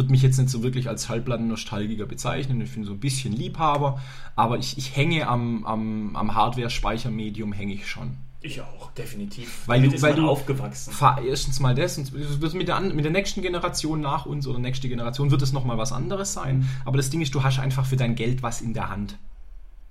würde 0.00 0.10
mich 0.12 0.22
jetzt 0.22 0.38
nicht 0.38 0.48
so 0.48 0.62
wirklich 0.62 0.88
als 0.88 1.04
Schallplatten-Nostalgiker 1.06 2.06
bezeichnen. 2.06 2.58
Ich 2.62 2.72
bin 2.72 2.84
so 2.84 2.92
ein 2.92 3.00
bisschen 3.00 3.34
Liebhaber, 3.34 4.00
aber 4.34 4.56
ich, 4.58 4.78
ich 4.78 4.96
hänge 4.96 5.28
am, 5.28 5.66
am, 5.66 6.16
am 6.16 6.34
Hardware-Speichermedium, 6.34 7.52
hänge 7.52 7.74
ich 7.74 7.86
schon. 7.86 8.16
Ich 8.40 8.62
auch, 8.62 8.90
definitiv. 8.92 9.64
Weil 9.66 9.82
Damit 9.82 9.98
du- 9.98 10.02
weil 10.02 10.14
du- 10.14 10.26
aufgewachsen. 10.26 10.94
Erstens 11.28 11.60
mal 11.60 11.74
das 11.74 11.98
und 11.98 12.12
wird 12.40 12.54
mit 12.54 12.68
der, 12.68 12.80
mit 12.80 13.04
der 13.04 13.12
nächsten 13.12 13.42
Generation 13.42 14.00
nach 14.00 14.24
uns 14.24 14.46
oder 14.46 14.58
nächste 14.58 14.88
Generation 14.88 15.30
wird 15.30 15.42
es 15.42 15.52
nochmal 15.52 15.76
was 15.76 15.92
anderes 15.92 16.32
sein. 16.32 16.66
Aber 16.86 16.96
das 16.96 17.10
Ding 17.10 17.20
ist, 17.20 17.34
du 17.34 17.42
hast 17.42 17.58
einfach 17.58 17.84
für 17.84 17.96
dein 17.96 18.14
Geld 18.14 18.42
was 18.42 18.62
in 18.62 18.72
der 18.72 18.88
Hand. 18.88 19.18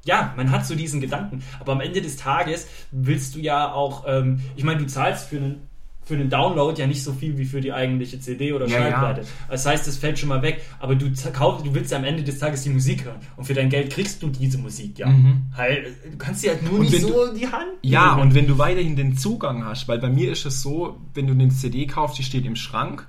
Ja, 0.05 0.33
man 0.35 0.49
hat 0.49 0.65
so 0.65 0.73
diesen 0.73 0.99
Gedanken. 1.01 1.43
Aber 1.59 1.73
am 1.73 1.81
Ende 1.81 2.01
des 2.01 2.17
Tages 2.17 2.65
willst 2.89 3.35
du 3.35 3.39
ja 3.39 3.71
auch, 3.71 4.05
ähm, 4.07 4.39
ich 4.55 4.63
meine, 4.63 4.79
du 4.79 4.87
zahlst 4.87 5.27
für 5.27 5.37
einen, 5.37 5.68
für 6.09 6.15
einen 6.15 6.29
Download 6.29 6.79
ja 6.81 6.87
nicht 6.87 7.03
so 7.03 7.13
viel 7.13 7.37
wie 7.37 7.45
für 7.45 7.61
die 7.61 7.71
eigentliche 7.71 8.19
CD 8.19 8.51
oder 8.51 8.67
Ja, 8.67 8.79
ja. 8.79 8.81
Schallplatte. 8.89 9.21
Das 9.47 9.65
heißt, 9.65 9.87
das 9.87 9.95
fällt 9.97 10.17
schon 10.19 10.27
mal 10.29 10.41
weg. 10.41 10.61
Aber 10.79 10.95
du, 10.95 11.05
kauf, 11.31 11.61
du 11.63 11.73
willst 11.73 11.91
ja 11.91 11.99
am 11.99 12.03
Ende 12.03 12.23
des 12.23 12.39
Tages 12.39 12.63
die 12.63 12.69
Musik 12.71 13.05
hören. 13.05 13.17
Und 13.37 13.45
für 13.45 13.53
dein 13.53 13.69
Geld 13.69 13.91
kriegst 13.91 14.21
du 14.23 14.27
diese 14.29 14.57
Musik, 14.57 14.97
ja. 14.99 15.07
Mhm. 15.07 15.43
Halt, 15.55 15.85
du 16.11 16.17
kannst 16.17 16.41
sie 16.41 16.49
halt 16.49 16.63
nur 16.63 16.79
Und 16.79 16.89
nicht 16.89 16.99
so 17.01 17.25
in 17.25 17.35
die 17.37 17.45
Hand 17.47 17.67
Ja, 17.83 18.15
nehmen. 18.15 18.21
und 18.29 18.35
wenn 18.35 18.47
du 18.47 18.57
weiterhin 18.57 18.95
den 18.95 19.15
Zugang 19.17 19.63
hast, 19.65 19.87
weil 19.87 19.99
bei 19.99 20.09
mir 20.09 20.31
ist 20.31 20.45
es 20.45 20.61
so, 20.63 20.97
wenn 21.13 21.27
du 21.27 21.33
eine 21.33 21.49
CD 21.49 21.85
kaufst, 21.85 22.17
die 22.17 22.23
steht 22.23 22.45
im 22.45 22.55
Schrank 22.55 23.07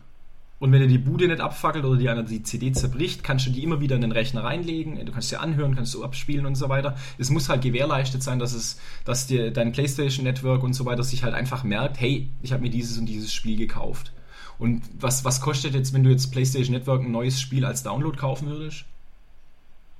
Und 0.60 0.72
wenn 0.72 0.82
dir 0.82 0.88
die 0.88 0.98
Bude 0.98 1.26
nicht 1.26 1.40
abfackelt 1.40 1.86
oder 1.86 1.98
dir 1.98 2.12
einer 2.12 2.22
die 2.22 2.42
CD 2.42 2.70
zerbricht, 2.70 3.24
kannst 3.24 3.46
du 3.46 3.50
die 3.50 3.64
immer 3.64 3.80
wieder 3.80 3.96
in 3.96 4.02
den 4.02 4.12
Rechner 4.12 4.44
reinlegen. 4.44 5.04
Du 5.06 5.10
kannst 5.10 5.30
sie 5.30 5.40
anhören, 5.40 5.74
kannst 5.74 5.94
du 5.94 6.04
abspielen 6.04 6.44
und 6.44 6.54
so 6.54 6.68
weiter. 6.68 6.96
Es 7.16 7.30
muss 7.30 7.48
halt 7.48 7.62
gewährleistet 7.62 8.22
sein, 8.22 8.38
dass 8.38 8.52
es, 8.52 8.78
dass 9.06 9.26
dir 9.26 9.52
dein 9.52 9.72
PlayStation 9.72 10.22
Network 10.22 10.62
und 10.62 10.74
so 10.74 10.84
weiter 10.84 11.02
sich 11.02 11.24
halt 11.24 11.32
einfach 11.32 11.64
merkt, 11.64 11.98
hey, 11.98 12.28
ich 12.42 12.52
habe 12.52 12.62
mir 12.62 12.68
dieses 12.68 12.98
und 12.98 13.06
dieses 13.06 13.32
Spiel 13.32 13.56
gekauft. 13.56 14.12
Und 14.58 14.82
was, 15.00 15.24
was 15.24 15.40
kostet 15.40 15.72
jetzt, 15.72 15.94
wenn 15.94 16.04
du 16.04 16.10
jetzt 16.10 16.30
PlayStation 16.30 16.74
Network 16.74 17.02
ein 17.02 17.10
neues 17.10 17.40
Spiel 17.40 17.64
als 17.64 17.82
Download 17.82 18.18
kaufen 18.18 18.48
würdest? 18.50 18.84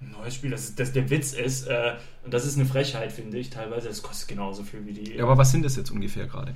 Ein 0.03 0.11
neues 0.11 0.35
Spiel, 0.35 0.51
das, 0.51 0.75
das 0.75 0.93
der 0.93 1.09
Witz 1.09 1.33
ist, 1.33 1.69
äh, 1.69 1.95
und 2.23 2.35
das 2.35 2.45
ist 2.45 2.57
eine 2.57 2.67
Frechheit, 2.67 3.13
finde 3.13 3.39
ich, 3.39 3.49
teilweise, 3.49 3.89
das 3.89 4.03
kostet 4.03 4.29
genauso 4.29 4.63
viel 4.63 4.85
wie 4.85 4.93
die 4.93 5.15
Ja, 5.15 5.25
aber 5.25 5.39
was 5.39 5.53
sind 5.53 5.65
das 5.65 5.77
jetzt 5.77 5.91
ungefähr 5.91 6.27
gerade? 6.27 6.53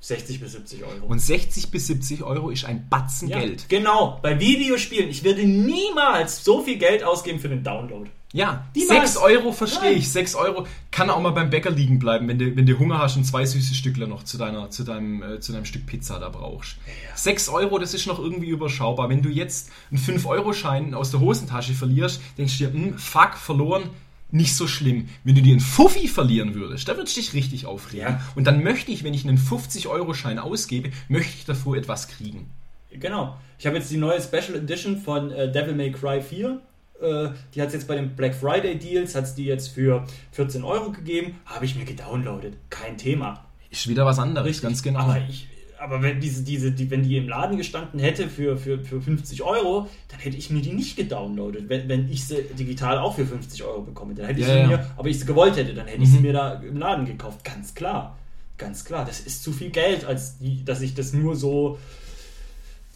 60 0.00 0.40
bis 0.40 0.52
70 0.52 0.84
Euro. 0.84 1.06
Und 1.06 1.18
60 1.20 1.70
bis 1.70 1.86
70 1.86 2.22
Euro 2.22 2.50
ist 2.50 2.64
ein 2.64 2.88
Batzen 2.88 3.28
ja, 3.28 3.38
Geld. 3.38 3.68
Genau, 3.68 4.18
bei 4.22 4.40
Videospielen, 4.40 5.10
ich 5.10 5.24
würde 5.24 5.44
niemals 5.44 6.42
so 6.44 6.62
viel 6.62 6.78
Geld 6.78 7.04
ausgeben 7.04 7.38
für 7.38 7.48
den 7.48 7.62
Download. 7.62 8.10
Ja, 8.32 8.66
Niemals. 8.76 9.14
6 9.14 9.16
Euro 9.16 9.52
verstehe 9.52 9.90
ich. 9.90 10.10
6 10.10 10.36
Euro 10.36 10.66
kann 10.92 11.10
auch 11.10 11.20
mal 11.20 11.30
beim 11.30 11.50
Bäcker 11.50 11.70
liegen 11.70 11.98
bleiben, 11.98 12.28
wenn 12.28 12.38
du, 12.38 12.54
wenn 12.54 12.64
du 12.64 12.78
Hunger 12.78 12.98
hast 12.98 13.16
und 13.16 13.24
zwei 13.24 13.44
süße 13.44 13.74
Stückler 13.74 14.06
noch 14.06 14.22
zu, 14.22 14.38
deiner, 14.38 14.70
zu, 14.70 14.84
deinem, 14.84 15.22
äh, 15.22 15.40
zu 15.40 15.52
deinem 15.52 15.64
Stück 15.64 15.84
Pizza 15.86 16.20
da 16.20 16.28
brauchst. 16.28 16.76
6 17.16 17.48
Euro, 17.48 17.78
das 17.78 17.92
ist 17.92 18.06
noch 18.06 18.20
irgendwie 18.20 18.48
überschaubar. 18.48 19.08
Wenn 19.08 19.22
du 19.22 19.28
jetzt 19.28 19.70
einen 19.90 20.00
5-Euro-Schein 20.00 20.94
aus 20.94 21.10
der 21.10 21.20
Hosentasche 21.20 21.72
verlierst, 21.72 22.20
denkst 22.38 22.58
du 22.58 22.66
dir, 22.66 22.72
hm, 22.72 22.98
fuck, 22.98 23.36
verloren, 23.36 23.90
nicht 24.32 24.54
so 24.54 24.66
schlimm. 24.66 25.08
Wenn 25.24 25.34
du 25.34 25.42
dir 25.42 25.52
einen 25.52 25.60
Fuffi 25.60 26.08
verlieren 26.08 26.54
würdest, 26.54 26.88
da 26.88 26.96
würdest 26.96 27.16
du 27.16 27.20
dich 27.20 27.34
richtig 27.34 27.66
aufregen. 27.66 28.14
Ja. 28.14 28.20
Und 28.34 28.46
dann 28.46 28.62
möchte 28.62 28.92
ich, 28.92 29.04
wenn 29.04 29.14
ich 29.14 29.26
einen 29.26 29.38
50-Euro-Schein 29.38 30.38
ausgebe, 30.38 30.90
möchte 31.08 31.34
ich 31.36 31.44
davor 31.44 31.76
etwas 31.76 32.08
kriegen. 32.08 32.50
Genau. 32.90 33.36
Ich 33.58 33.66
habe 33.66 33.76
jetzt 33.76 33.90
die 33.90 33.96
neue 33.96 34.20
Special 34.20 34.56
Edition 34.56 34.98
von 34.98 35.30
äh, 35.30 35.50
Devil 35.50 35.74
May 35.74 35.92
Cry 35.92 36.20
4. 36.20 36.60
Äh, 37.00 37.28
die 37.54 37.62
hat 37.62 37.68
es 37.68 37.74
jetzt 37.74 37.88
bei 37.88 37.94
den 37.94 38.16
Black 38.16 38.34
Friday 38.34 38.78
Deals, 38.78 39.14
hat 39.14 39.24
es 39.24 39.34
die 39.34 39.44
jetzt 39.44 39.68
für 39.68 40.04
14 40.32 40.64
Euro 40.64 40.90
gegeben. 40.90 41.36
Habe 41.46 41.64
ich 41.64 41.76
mir 41.76 41.84
gedownloadet. 41.84 42.56
Kein 42.68 42.98
Thema. 42.98 43.44
Ist 43.70 43.88
wieder 43.88 44.04
was 44.04 44.18
anderes, 44.18 44.60
ganz 44.60 44.82
genau. 44.82 45.00
Aber, 45.00 45.22
ich, 45.28 45.46
aber 45.80 46.02
wenn, 46.02 46.20
diese, 46.20 46.42
diese, 46.42 46.70
die, 46.72 46.90
wenn 46.90 47.02
die 47.02 47.16
im 47.16 47.28
Laden 47.28 47.56
gestanden 47.56 47.98
hätte 48.00 48.28
für, 48.28 48.56
für, 48.58 48.78
für 48.84 49.00
50 49.00 49.42
Euro, 49.42 49.88
dann 50.08 50.20
hätte 50.20 50.36
ich 50.36 50.50
mir 50.50 50.60
die 50.62 50.72
nicht 50.72 50.96
gedownloadet. 50.96 51.68
Wenn, 51.68 51.88
wenn 51.88 52.10
ich 52.10 52.24
sie 52.26 52.42
digital 52.58 52.98
auch 52.98 53.14
für 53.16 53.26
50 53.26 53.62
Euro 53.64 53.82
bekomme, 53.82 54.14
dann 54.14 54.26
hätte 54.26 54.40
ich 54.40 54.46
Ja, 54.46 54.52
sie 54.54 54.60
ja. 54.60 54.66
mir, 54.66 54.86
aber 54.96 55.08
ich 55.08 55.18
sie 55.18 55.26
gewollt 55.26 55.56
hätte, 55.56 55.72
dann 55.74 55.86
hätte 55.86 56.02
ich 56.02 56.10
sie 56.10 56.16
Mhm. 56.18 56.22
mir 56.22 56.32
da 56.34 56.52
im 56.54 56.76
Laden 56.76 57.06
gekauft. 57.06 57.44
Ganz 57.44 57.74
klar. 57.74 58.16
Ganz 58.58 58.84
klar. 58.84 59.04
Das 59.06 59.20
ist 59.20 59.42
zu 59.42 59.52
viel 59.52 59.70
Geld, 59.70 60.04
als 60.04 60.38
die, 60.38 60.64
dass 60.64 60.82
ich 60.82 60.94
das 60.94 61.12
nur 61.14 61.34
so 61.34 61.78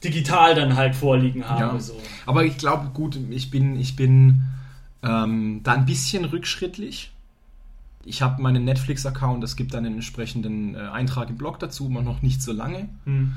digital 0.03 0.55
dann 0.55 0.76
halt 0.76 0.95
vorliegen 0.95 1.49
habe. 1.49 1.61
Ja. 1.76 1.81
So. 1.81 1.97
Aber 2.26 2.45
ich 2.45 2.59
glaube, 2.59 2.91
gut, 2.93 3.19
ich 3.31 3.50
bin, 3.50 3.81
ich 3.81 3.97
bin 3.97 4.43
ähm, 5.03 5.61
da 5.62 5.73
ein 5.73 5.87
bisschen 5.87 6.26
rückschrittlich. 6.26 7.12
Ich 8.05 8.23
habe 8.23 8.43
meinen 8.43 8.65
Netflix-Account, 8.65 9.43
es 9.45 9.57
gibt 9.57 9.75
einen 9.75 9.95
entsprechenden 9.95 10.75
äh, 10.75 10.79
Eintrag 10.79 11.31
im 11.31 11.37
Blog 11.37 11.59
dazu, 11.59 11.89
aber 11.91 12.03
noch 12.03 12.23
nicht 12.23 12.43
so 12.43 12.53
lange. 12.53 12.89
Hm. 13.05 13.35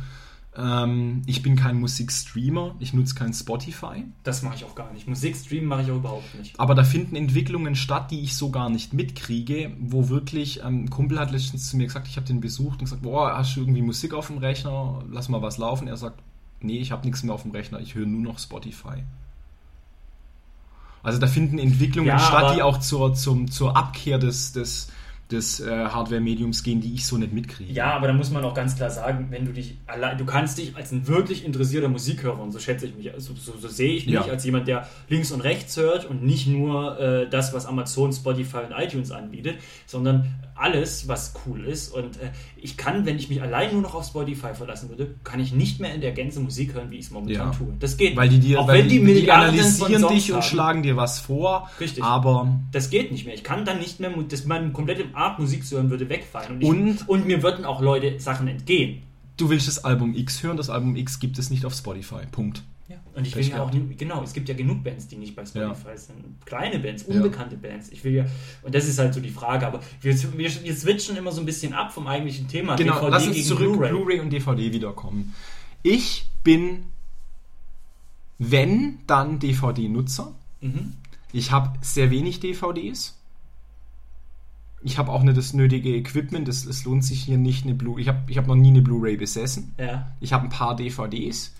Ähm, 0.57 1.21
ich 1.27 1.43
bin 1.43 1.55
kein 1.55 1.79
Musikstreamer, 1.79 2.75
ich 2.79 2.93
nutze 2.93 3.13
kein 3.13 3.33
Spotify. 3.33 4.03
Das 4.23 4.41
mache 4.41 4.55
ich 4.55 4.65
auch 4.65 4.73
gar 4.73 4.91
nicht. 4.91 5.07
Musik 5.07 5.35
streamen 5.35 5.67
mache 5.67 5.83
ich 5.83 5.91
auch 5.91 5.97
überhaupt 5.97 6.35
nicht. 6.37 6.59
Aber 6.59 6.73
da 6.73 6.83
finden 6.83 7.15
Entwicklungen 7.15 7.75
statt, 7.75 8.09
die 8.09 8.21
ich 8.21 8.35
so 8.35 8.49
gar 8.49 8.69
nicht 8.69 8.93
mitkriege, 8.93 9.71
wo 9.79 10.09
wirklich, 10.09 10.61
ähm, 10.61 10.85
ein 10.85 10.89
Kumpel 10.89 11.19
hat 11.19 11.31
letztens 11.31 11.69
zu 11.69 11.77
mir 11.77 11.85
gesagt, 11.85 12.07
ich 12.07 12.17
habe 12.17 12.27
den 12.27 12.41
besucht 12.41 12.79
und 12.79 12.85
gesagt, 12.85 13.03
boah, 13.03 13.37
hast 13.37 13.55
du 13.55 13.61
irgendwie 13.61 13.83
Musik 13.83 14.13
auf 14.13 14.27
dem 14.27 14.39
Rechner, 14.39 15.03
lass 15.11 15.29
mal 15.29 15.41
was 15.41 15.59
laufen. 15.59 15.87
Er 15.87 15.97
sagt, 15.97 16.19
nee, 16.59 16.79
ich 16.79 16.91
habe 16.91 17.05
nichts 17.05 17.21
mehr 17.23 17.35
auf 17.35 17.43
dem 17.43 17.51
Rechner, 17.51 17.79
ich 17.79 17.93
höre 17.93 18.07
nur 18.07 18.21
noch 18.21 18.39
Spotify. 18.39 19.03
Also 21.03 21.19
da 21.19 21.27
finden 21.27 21.59
Entwicklungen 21.59 22.09
Ja, 22.09 22.19
statt, 22.19 22.55
die 22.55 22.61
auch 22.61 22.79
zur, 22.79 23.13
zum, 23.13 23.49
zur 23.49 23.77
Abkehr 23.77 24.17
des, 24.17 24.51
des, 24.53 24.89
des 25.31 25.59
äh, 25.59 25.69
Hardware-Mediums 25.69 26.63
gehen, 26.63 26.79
die 26.79 26.93
ich 26.93 27.05
so 27.05 27.17
nicht 27.17 27.33
mitkriege. 27.33 27.73
Ja, 27.73 27.93
aber 27.95 28.07
da 28.07 28.13
muss 28.13 28.31
man 28.31 28.43
auch 28.45 28.53
ganz 28.53 28.75
klar 28.77 28.89
sagen, 28.89 29.27
wenn 29.29 29.45
du 29.45 29.51
dich 29.51 29.77
allein, 29.85 30.17
du 30.17 30.25
kannst 30.25 30.57
dich 30.57 30.75
als 30.75 30.91
ein 30.93 31.05
wirklich 31.07 31.43
interessierter 31.43 31.89
Musikhörer, 31.89 32.39
und 32.39 32.51
so 32.53 32.59
schätze 32.59 32.85
ich 32.87 32.95
mich, 32.95 33.11
so, 33.17 33.33
so, 33.35 33.53
so 33.59 33.67
sehe 33.67 33.93
ich 33.93 34.05
mich, 34.05 34.15
Ja. 34.15 34.21
als 34.21 34.45
jemand, 34.45 34.67
der 34.69 34.87
links 35.09 35.31
und 35.31 35.41
rechts 35.41 35.75
hört 35.75 36.05
und 36.05 36.23
nicht 36.23 36.47
nur 36.47 36.97
äh, 36.99 37.29
das, 37.29 37.53
was 37.53 37.65
Amazon, 37.65 38.13
Spotify 38.13 38.59
und 38.69 38.71
iTunes 38.81 39.11
anbietet, 39.11 39.55
sondern 39.85 40.33
alles, 40.55 41.07
was 41.07 41.33
cool 41.45 41.65
ist. 41.65 41.89
Und 41.93 42.15
äh, 42.17 42.29
ich 42.55 42.77
kann, 42.77 43.05
wenn 43.05 43.17
ich 43.17 43.29
mich 43.29 43.41
allein 43.41 43.73
nur 43.73 43.81
noch 43.81 43.93
auf 43.95 44.05
Spotify 44.05 44.55
verlassen 44.55 44.89
würde, 44.89 45.13
kann 45.23 45.39
ich 45.39 45.53
nicht 45.53 45.79
mehr 45.79 45.93
in 45.93 46.01
der 46.01 46.13
Gänze 46.13 46.39
Musik 46.39 46.73
hören, 46.73 46.89
wie 46.89 46.95
ich 46.97 47.05
es 47.05 47.11
momentan 47.11 47.51
Ja. 47.51 47.57
tue. 47.57 47.75
Das 47.79 47.97
geht 47.97 48.15
Weil 48.15 48.29
die 48.29 48.37
nicht. 48.37 48.47
dir, 48.47 48.61
auch 48.61 48.67
wenn 48.69 48.87
die, 48.87 49.03
die, 49.03 49.21
von 49.25 49.29
analysieren 49.29 50.07
dich 50.07 50.31
und 50.31 50.37
haben. 50.37 50.43
schlagen 50.47 50.83
dir 50.83 50.95
was 50.95 51.19
vor. 51.19 51.69
Richtig. 51.79 52.03
Aber 52.03 52.47
Das 52.71 52.89
geht 52.89 53.11
nicht 53.11 53.25
mehr. 53.25 53.35
Ich 53.35 53.43
kann 53.43 53.65
dann 53.65 53.79
nicht 53.79 53.99
mehr, 53.99 54.11
das, 54.29 54.45
meine 54.45 54.71
komplette 54.71 55.03
Art 55.17 55.39
Musik 55.39 55.65
zu 55.65 55.75
hören 55.75 55.89
würde 55.89 56.07
wegfallen. 56.09 56.53
Und, 56.53 56.61
ich, 56.61 56.67
Und- 56.67 57.09
und 57.09 57.25
mir 57.27 57.43
würden 57.43 57.65
auch 57.65 57.81
Leute 57.81 58.19
Sachen 58.19 58.47
entgehen. 58.47 59.01
du 59.37 59.49
willst 59.49 59.67
das 59.67 59.83
Album 59.83 60.15
X 60.15 60.41
hören, 60.43 60.57
das 60.57 60.69
Album 60.69 60.95
X 60.95 61.19
gibt 61.19 61.37
es 61.37 61.49
nicht 61.49 61.65
auf 61.65 61.73
Spotify. 61.73 62.25
Punkt. 62.31 62.63
Und 63.13 63.25
ich 63.27 63.35
will 63.35 63.47
ja 63.47 63.63
auch, 63.63 63.71
genau, 63.97 64.21
es 64.23 64.31
gibt 64.33 64.47
ja 64.47 64.55
genug 64.55 64.83
Bands, 64.83 65.07
die 65.07 65.15
nicht 65.17 65.35
bei 65.35 65.43
Spotify 65.45 65.89
Ja. 65.89 65.97
sind. 65.97 66.45
Kleine 66.45 66.77
Bands, 66.79 67.03
Ja. 67.07 67.15
unbekannte 67.15 67.57
Bands. 67.57 67.89
Ich 67.89 68.03
will 68.03 68.13
ja, 68.13 68.25
und 68.61 68.73
das 68.75 68.87
ist 68.87 68.97
halt 68.99 69.13
so 69.13 69.19
die 69.19 69.29
Frage, 69.31 69.65
aber 69.67 69.81
wir, 70.01 70.13
wir, 70.37 70.63
wir 70.63 70.75
switchen 70.75 71.17
immer 71.17 71.31
so 71.31 71.41
ein 71.41 71.45
bisschen 71.45 71.73
ab 71.73 71.91
vom 71.91 72.05
eigentlichen 72.07 72.47
Thema. 72.47 72.75
Genau, 72.75 73.07
lass 73.09 73.27
uns 73.27 73.45
zurück 73.47 73.77
Blu-ray 73.89 74.19
und 74.19 74.29
DVD 74.31 74.71
wiederkommen. 74.71 75.33
Ich 75.83 76.27
bin, 76.43 76.83
wenn, 78.37 78.99
dann 79.07 79.39
DVD-Nutzer. 79.39 80.33
Mhm. 80.61 80.93
Ich 81.33 81.51
habe 81.51 81.77
sehr 81.81 82.11
wenig 82.11 82.39
DVDs. 82.39 83.16
Ich 84.81 84.97
habe 84.97 85.11
auch 85.11 85.23
nicht 85.23 85.37
das 85.37 85.53
nötige 85.53 85.95
Equipment. 85.95 86.47
Es, 86.47 86.65
es 86.65 86.85
lohnt 86.85 87.03
sich 87.03 87.23
hier 87.23 87.37
nicht 87.37 87.65
eine 87.65 87.73
Blu. 87.73 87.97
Ich 87.97 88.07
habe 88.07 88.19
ich 88.27 88.37
hab 88.37 88.47
noch 88.47 88.55
nie 88.55 88.69
eine 88.69 88.81
Blu-ray 88.81 89.17
besessen. 89.17 89.73
Ja. 89.79 90.11
Ich 90.19 90.33
habe 90.33 90.43
ein 90.45 90.49
paar 90.49 90.75
DVDs. 90.75 91.53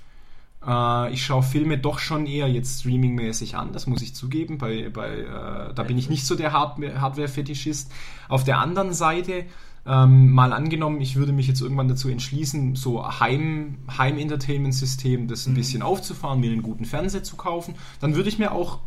Äh, 0.65 1.13
ich 1.13 1.25
schaue 1.25 1.43
Filme 1.43 1.77
doch 1.77 1.99
schon 1.99 2.25
eher 2.27 2.47
jetzt 2.47 2.79
streamingmäßig 2.81 3.55
an, 3.55 3.73
das 3.73 3.87
muss 3.87 4.01
ich 4.01 4.13
zugeben. 4.15 4.57
Bei, 4.57 4.89
bei, 4.89 5.09
äh, 5.19 5.73
da 5.73 5.83
bin 5.83 5.97
ich 5.97 6.09
nicht 6.09 6.25
so 6.25 6.35
der 6.35 6.51
Hardware- 6.53 7.01
Hardware-Fetischist. 7.01 7.91
Auf 8.29 8.43
der 8.43 8.59
anderen 8.59 8.93
Seite, 8.93 9.45
ähm, 9.85 10.31
mal 10.31 10.53
angenommen, 10.53 11.01
ich 11.01 11.15
würde 11.15 11.31
mich 11.31 11.47
jetzt 11.47 11.61
irgendwann 11.61 11.87
dazu 11.87 12.09
entschließen, 12.09 12.75
so 12.75 13.03
Heim, 13.19 13.77
Heim-Entertainment-System, 13.97 15.27
das 15.27 15.45
ein 15.47 15.51
Mhm. 15.53 15.55
bisschen 15.57 15.81
aufzufahren, 15.81 16.39
mir 16.39 16.51
einen 16.51 16.61
guten 16.61 16.85
Fernseher 16.85 17.23
zu 17.23 17.35
kaufen, 17.35 17.75
dann 17.99 18.15
würde 18.15 18.29
ich 18.29 18.37
mir 18.39 18.51
auch 18.51 18.79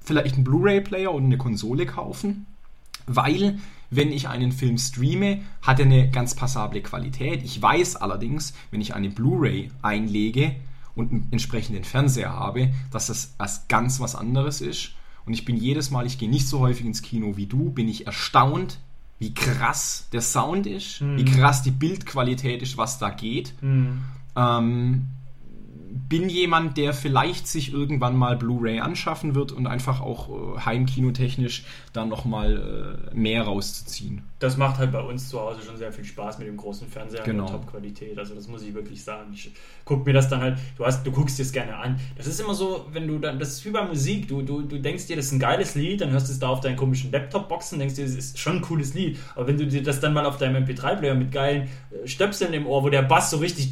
vielleicht 0.00 0.34
einen 0.36 0.44
Blu-ray-Player 0.44 1.12
oder 1.12 1.24
eine 1.24 1.38
Konsole 1.38 1.86
kaufen, 1.86 2.46
weil 3.08 3.58
wenn 3.90 4.12
ich 4.12 4.28
einen 4.28 4.52
Film 4.52 4.78
streame, 4.78 5.40
hat 5.62 5.80
er 5.80 5.86
eine 5.86 6.10
ganz 6.10 6.34
passable 6.34 6.82
Qualität. 6.82 7.42
Ich 7.42 7.60
weiß 7.60 7.96
allerdings, 7.96 8.52
wenn 8.70 8.80
ich 8.80 8.94
eine 8.94 9.08
Blu-ray 9.08 9.70
einlege 9.82 10.54
und 10.94 11.10
einen 11.10 11.28
entsprechenden 11.30 11.84
Fernseher 11.84 12.32
habe, 12.32 12.70
dass 12.90 13.06
das 13.06 13.34
was 13.38 13.66
ganz 13.68 14.00
was 14.00 14.14
anderes 14.14 14.60
ist. 14.60 14.92
Und 15.24 15.32
ich 15.32 15.44
bin 15.44 15.56
jedes 15.56 15.90
Mal, 15.90 16.06
ich 16.06 16.18
gehe 16.18 16.28
nicht 16.28 16.48
so 16.48 16.60
häufig 16.60 16.86
ins 16.86 17.02
Kino 17.02 17.36
wie 17.36 17.46
du, 17.46 17.70
bin 17.70 17.88
ich 17.88 18.06
erstaunt, 18.06 18.78
wie 19.18 19.34
krass 19.34 20.08
der 20.12 20.20
Sound 20.20 20.66
ist, 20.66 21.00
wie 21.00 21.24
krass 21.24 21.62
die 21.62 21.70
Bildqualität 21.70 22.62
ist, 22.62 22.76
was 22.76 22.98
da 22.98 23.10
geht. 23.10 23.52
Mhm. 23.60 24.02
Ähm, 24.36 25.06
bin 25.90 26.28
jemand, 26.28 26.76
der 26.76 26.92
vielleicht 26.92 27.46
sich 27.46 27.72
irgendwann 27.72 28.16
mal 28.16 28.36
Blu-ray 28.36 28.80
anschaffen 28.80 29.34
wird 29.34 29.52
und 29.52 29.66
einfach 29.66 30.00
auch 30.00 30.28
äh, 30.28 30.60
heimkinotechnisch 30.60 31.64
dann 31.92 32.08
nochmal 32.08 33.08
äh, 33.12 33.14
mehr 33.14 33.42
rauszuziehen. 33.42 34.22
Das 34.40 34.56
macht 34.56 34.78
halt 34.78 34.92
bei 34.92 35.00
uns 35.00 35.28
zu 35.28 35.40
Hause 35.40 35.60
schon 35.66 35.76
sehr 35.76 35.90
viel 35.92 36.04
Spaß 36.04 36.38
mit 36.38 36.46
dem 36.46 36.56
großen 36.56 36.86
Fernseher 36.86 37.24
Genau. 37.24 37.46
und 37.46 37.50
Top-Qualität. 37.50 38.16
Also 38.18 38.36
das 38.36 38.46
muss 38.46 38.62
ich 38.62 38.72
wirklich 38.72 39.02
sagen. 39.02 39.32
Ich 39.32 39.50
guck 39.84 40.06
mir 40.06 40.12
das 40.12 40.28
dann 40.28 40.40
halt, 40.40 40.58
du 40.76 40.86
hast, 40.86 41.04
du 41.04 41.10
guckst 41.10 41.38
dir 41.38 41.42
es 41.42 41.50
gerne 41.50 41.76
an. 41.76 41.98
Das 42.16 42.28
ist 42.28 42.38
immer 42.40 42.54
so, 42.54 42.86
wenn 42.92 43.08
du 43.08 43.18
dann, 43.18 43.40
das 43.40 43.48
ist 43.54 43.64
wie 43.64 43.70
bei 43.70 43.82
Musik, 43.84 44.28
du, 44.28 44.42
du, 44.42 44.62
du 44.62 44.78
denkst 44.78 45.06
dir, 45.06 45.16
das 45.16 45.26
ist 45.26 45.32
ein 45.32 45.40
geiles 45.40 45.74
Lied, 45.74 46.00
dann 46.02 46.10
hörst 46.10 46.28
du 46.28 46.32
es 46.32 46.38
da 46.38 46.48
auf 46.50 46.60
deinen 46.60 46.76
komischen 46.76 47.10
Laptop-Boxen, 47.10 47.80
denkst 47.80 47.96
dir, 47.96 48.04
das 48.04 48.14
ist 48.14 48.38
schon 48.38 48.56
ein 48.56 48.60
cooles 48.62 48.94
Lied. 48.94 49.18
Aber 49.34 49.48
wenn 49.48 49.56
du 49.58 49.66
dir 49.66 49.82
das 49.82 49.98
dann 49.98 50.12
mal 50.12 50.24
auf 50.24 50.36
deinem 50.38 50.64
MP3-Player 50.64 51.14
mit 51.16 51.32
geilen 51.32 51.68
äh, 51.90 52.06
Stöpseln 52.06 52.52
im 52.54 52.66
Ohr, 52.68 52.84
wo 52.84 52.90
der 52.90 53.02
Bass 53.02 53.30
so 53.30 53.38
richtig 53.38 53.70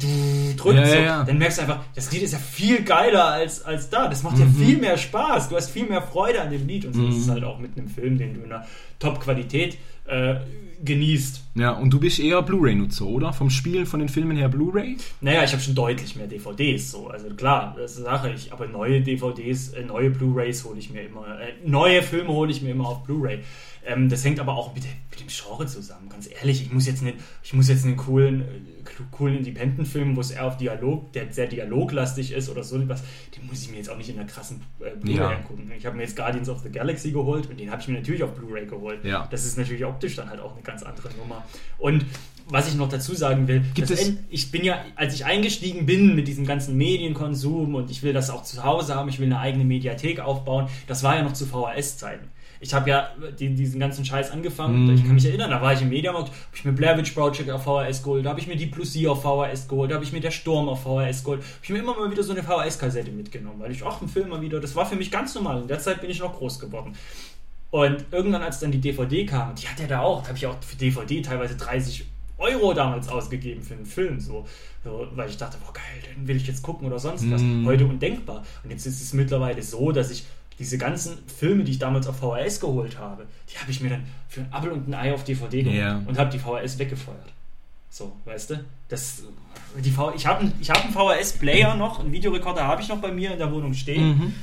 drückt, 0.57 0.75
Ja, 0.75 0.81
ja, 0.83 0.87
so, 0.87 0.95
ja. 0.97 1.23
dann 1.23 1.37
merkst 1.37 1.59
du 1.59 1.61
einfach, 1.61 1.79
das 1.95 2.11
Lied 2.11 2.23
ist 2.23 2.33
ja 2.33 2.39
viel 2.39 2.83
geiler 2.83 3.23
als, 3.25 3.61
als 3.63 3.89
da. 3.89 4.09
Das 4.09 4.21
macht 4.23 4.37
ja 4.37 4.43
Mhm. 4.45 4.55
viel 4.55 4.77
mehr 4.79 4.97
Spaß. 4.97 5.47
Du 5.47 5.55
hast 5.55 5.69
viel 5.69 5.85
mehr 5.87 6.01
Freude 6.01 6.41
an 6.41 6.51
dem 6.51 6.67
Lied. 6.67 6.83
Und 6.85 6.93
so 6.93 7.07
ist 7.07 7.15
es 7.19 7.29
halt 7.29 7.45
auch 7.45 7.57
mit 7.57 7.77
einem 7.77 7.87
Film, 7.87 8.17
den 8.17 8.33
du 8.33 8.41
in 8.41 8.51
einer 8.51 8.65
Top-Qualität 8.99 9.77
äh, 10.07 10.35
genießt. 10.83 11.43
Ja, 11.57 11.71
und 11.71 11.89
du 11.91 11.99
bist 11.99 12.19
eher 12.19 12.41
Blu-ray-Nutzer, 12.43 13.05
oder? 13.05 13.33
Vom 13.33 13.49
Spielen, 13.49 13.85
von 13.85 13.99
den 13.99 14.09
Filmen 14.09 14.37
her 14.37 14.47
Blu-ray? 14.47 14.97
Naja, 15.21 15.43
ich 15.43 15.51
habe 15.53 15.61
schon 15.61 15.73
deutlich 15.73 16.15
mehr 16.15 16.27
DVDs, 16.27 16.91
so. 16.91 17.07
Also 17.07 17.29
klar, 17.29 17.75
das 17.77 17.93
ist 17.93 17.97
eine 17.97 18.05
Sache. 18.05 18.31
Ich, 18.31 18.53
aber 18.53 18.67
neue 18.67 19.01
DVDs, 19.01 19.69
äh, 19.69 19.83
neue 19.83 20.11
Blu-rays 20.11 20.63
hole 20.65 20.77
ich 20.77 20.91
mir 20.91 21.01
immer. 21.01 21.39
Äh, 21.39 21.53
neue 21.65 22.03
Filme 22.03 22.29
hole 22.29 22.51
ich 22.51 22.61
mir 22.61 22.71
immer 22.71 22.87
auf 22.87 23.03
Blu-ray. 23.03 23.39
Ähm, 23.87 24.09
das 24.09 24.23
hängt 24.25 24.39
aber 24.39 24.55
auch 24.55 24.75
mit, 24.75 24.83
mit, 24.83 25.19
dem 25.19 25.27
Genre 25.27 25.65
zusammen, 25.65 26.09
ganz 26.09 26.29
ehrlich. 26.29 26.61
Ich 26.61 26.73
muss 26.73 26.85
jetzt, 26.85 27.01
nicht, 27.01 27.17
ich 27.41 27.53
muss 27.53 27.69
jetzt 27.69 27.85
einen 27.85 27.95
coolen, 27.95 28.41
äh, 28.41 28.45
coolen 29.11 29.37
Independent-Film, 29.37 30.17
wo 30.17 30.19
es 30.19 30.31
eher 30.31 30.45
auf 30.45 30.57
Dialog, 30.57 31.13
der 31.13 31.31
sehr 31.31 31.47
dialoglastig 31.47 32.33
ist 32.33 32.49
oder 32.49 32.63
so 32.63 32.77
etwas, 32.77 33.01
den 33.35 33.47
muss 33.47 33.63
ich 33.63 33.71
mir 33.71 33.77
jetzt 33.77 33.89
auch 33.89 33.97
nicht 33.97 34.09
in 34.09 34.19
einer 34.19 34.27
krassen 34.27 34.61
äh, 34.81 34.89
Blu-ray 34.97 35.17
Ja. 35.17 35.29
angucken. 35.29 35.71
Ich 35.77 35.85
habe 35.85 35.95
mir 35.95 36.03
jetzt 36.03 36.17
Guardians 36.17 36.49
of 36.49 36.59
the 36.59 36.69
Galaxy 36.69 37.11
geholt 37.11 37.49
und 37.49 37.57
den 37.57 37.71
habe 37.71 37.81
ich 37.81 37.87
mir 37.87 37.95
natürlich 37.95 38.23
auf 38.23 38.33
Blu-ray 38.33 38.65
geholt. 38.65 39.05
Ja. 39.05 39.25
Das 39.31 39.45
ist 39.45 39.57
natürlich 39.57 39.85
optisch 39.85 40.17
dann 40.17 40.29
halt 40.29 40.41
auch 40.41 40.53
eine 40.53 40.63
ganz 40.63 40.83
andere 40.83 41.09
Nummer. 41.15 41.45
Und 41.77 42.05
was 42.49 42.67
ich 42.69 42.75
noch 42.75 42.87
dazu 42.87 43.13
sagen 43.13 43.47
will, 43.49 43.61
Gibt 43.73 43.89
es- 43.89 44.13
ich 44.29 44.51
bin 44.51 44.63
ja, 44.63 44.77
als 44.95 45.13
ich 45.15 45.25
eingestiegen 45.25 45.85
bin 45.85 46.15
mit 46.15 46.27
diesem 46.29 46.45
ganzen 46.45 46.77
Medienkonsum 46.77 47.75
und 47.75 47.91
ich 47.91 48.03
will 48.03 48.13
das 48.13 48.29
auch 48.29 48.43
zu 48.43 48.63
Hause 48.63 48.95
haben, 48.95 49.09
ich 49.09 49.19
will 49.19 49.25
eine 49.25 49.39
eigene 49.39 49.65
Mediathek 49.65 50.19
aufbauen, 50.21 50.67
das 50.87 51.03
war 51.03 51.15
ja 51.17 51.23
noch 51.23 51.33
zu 51.33 51.45
VHS-Zeiten. 51.45 52.27
Ich 52.59 52.73
habe 52.73 52.89
ja 52.89 53.09
die, 53.39 53.53
diesen 53.53 53.79
ganzen 53.79 54.03
Scheiß 54.03 54.31
angefangen. 54.31 54.85
Mhm. 54.85 54.95
Ich 54.95 55.03
kann 55.05 55.13
mich 55.13 55.25
erinnern, 55.25 55.51
da 55.51 55.61
war 55.61 55.73
ich 55.73 55.81
im 55.81 55.89
Mediamarkt, 55.89 56.29
habe 56.29 56.39
ich 56.55 56.65
mir 56.65 56.71
Blair 56.71 56.97
Witch 56.97 57.11
Project 57.11 57.51
auf 57.51 57.63
VHS 57.65 58.01
geholt, 58.01 58.25
da 58.25 58.29
habe 58.31 58.39
ich 58.39 58.47
mir 58.47 58.55
die 58.55 58.65
Plusie 58.65 59.07
auf 59.07 59.21
VHS 59.21 59.67
geholt, 59.67 59.91
da 59.91 59.95
habe 59.95 60.05
ich 60.05 60.11
mir 60.13 60.21
der 60.21 60.31
Sturm 60.31 60.67
auf 60.69 60.81
VHS 60.81 61.23
geholt. 61.23 61.41
Habe 61.41 61.49
ich 61.63 61.69
mir 61.69 61.79
immer 61.79 61.95
mal 61.99 62.09
wieder 62.09 62.23
so 62.23 62.31
eine 62.31 62.41
VHS-Kassette 62.43 63.11
mitgenommen, 63.11 63.59
weil 63.59 63.71
ich, 63.71 63.83
ach, 63.85 64.01
ein 64.01 64.07
Film 64.07 64.29
mal 64.29 64.41
wieder, 64.41 64.59
das 64.59 64.73
war 64.75 64.85
für 64.87 64.95
mich 64.95 65.11
ganz 65.11 65.35
normal. 65.35 65.61
In 65.61 65.67
der 65.67 65.79
Zeit 65.79 66.01
bin 66.01 66.09
ich 66.09 66.19
noch 66.19 66.33
groß 66.33 66.59
geworden. 66.59 66.93
Und 67.69 68.05
irgendwann, 68.11 68.41
als 68.41 68.59
dann 68.59 68.71
die 68.71 68.79
DVD 68.79 69.25
kam, 69.25 69.55
die 69.55 69.67
hat 69.67 69.79
er 69.79 69.87
da 69.87 69.99
auch, 70.01 70.21
da 70.21 70.29
habe 70.29 70.37
ich 70.37 70.45
auch 70.47 70.55
für 70.61 70.77
DVD 70.77 71.21
teilweise 71.21 71.55
30 71.55 72.05
Euro 72.37 72.73
damals 72.73 73.09
ausgegeben 73.09 73.61
für 73.63 73.73
einen 73.73 73.85
Film, 73.85 74.19
so, 74.19 74.47
so 74.83 75.07
weil 75.15 75.29
ich 75.29 75.37
dachte, 75.37 75.57
boah 75.57 75.73
geil, 75.73 75.83
den 76.15 76.27
will 76.27 76.37
ich 76.37 76.47
jetzt 76.47 76.61
gucken 76.61 76.87
oder 76.87 76.99
sonst 76.99 77.29
was. 77.31 77.41
Mm. 77.41 77.65
Heute 77.65 77.85
undenkbar. 77.85 78.43
Und 78.63 78.69
jetzt 78.69 78.85
ist 78.85 79.01
es 79.01 79.13
mittlerweile 79.13 79.61
so, 79.63 79.91
dass 79.91 80.11
ich 80.11 80.23
diese 80.59 80.77
ganzen 80.77 81.17
Filme, 81.27 81.63
die 81.63 81.71
ich 81.71 81.79
damals 81.79 82.07
auf 82.07 82.17
VHS 82.17 82.59
geholt 82.59 82.97
habe, 82.99 83.25
die 83.51 83.57
habe 83.57 83.69
ich 83.71 83.81
mir 83.81 83.89
dann 83.89 84.05
für 84.27 84.41
ein 84.41 84.53
Apfel 84.53 84.71
und 84.71 84.87
ein 84.87 84.93
Ei 84.93 85.13
auf 85.13 85.23
DVD 85.23 85.63
geholt 85.63 85.77
Ja. 85.77 86.01
und 86.05 86.17
habe 86.17 86.31
die 86.31 86.39
VHS 86.39 86.79
weggefeuert. 86.79 87.33
So, 87.89 88.15
weißt 88.25 88.51
du? 88.51 88.65
Das, 88.89 89.23
die 89.83 89.91
v 89.91 90.13
ich 90.15 90.25
habe 90.25 90.41
einen, 90.41 90.53
ich 90.59 90.69
hab 90.69 90.83
einen 90.83 90.93
VHS-Player 90.93 91.75
noch, 91.75 91.99
einen 91.99 92.11
Videorekorder 92.11 92.63
habe 92.65 92.81
ich 92.81 92.89
noch 92.89 92.99
bei 92.99 93.11
mir 93.11 93.31
in 93.31 93.39
der 93.39 93.51
Wohnung 93.51 93.73
stehen. 93.73 94.07
Mhm. 94.09 94.33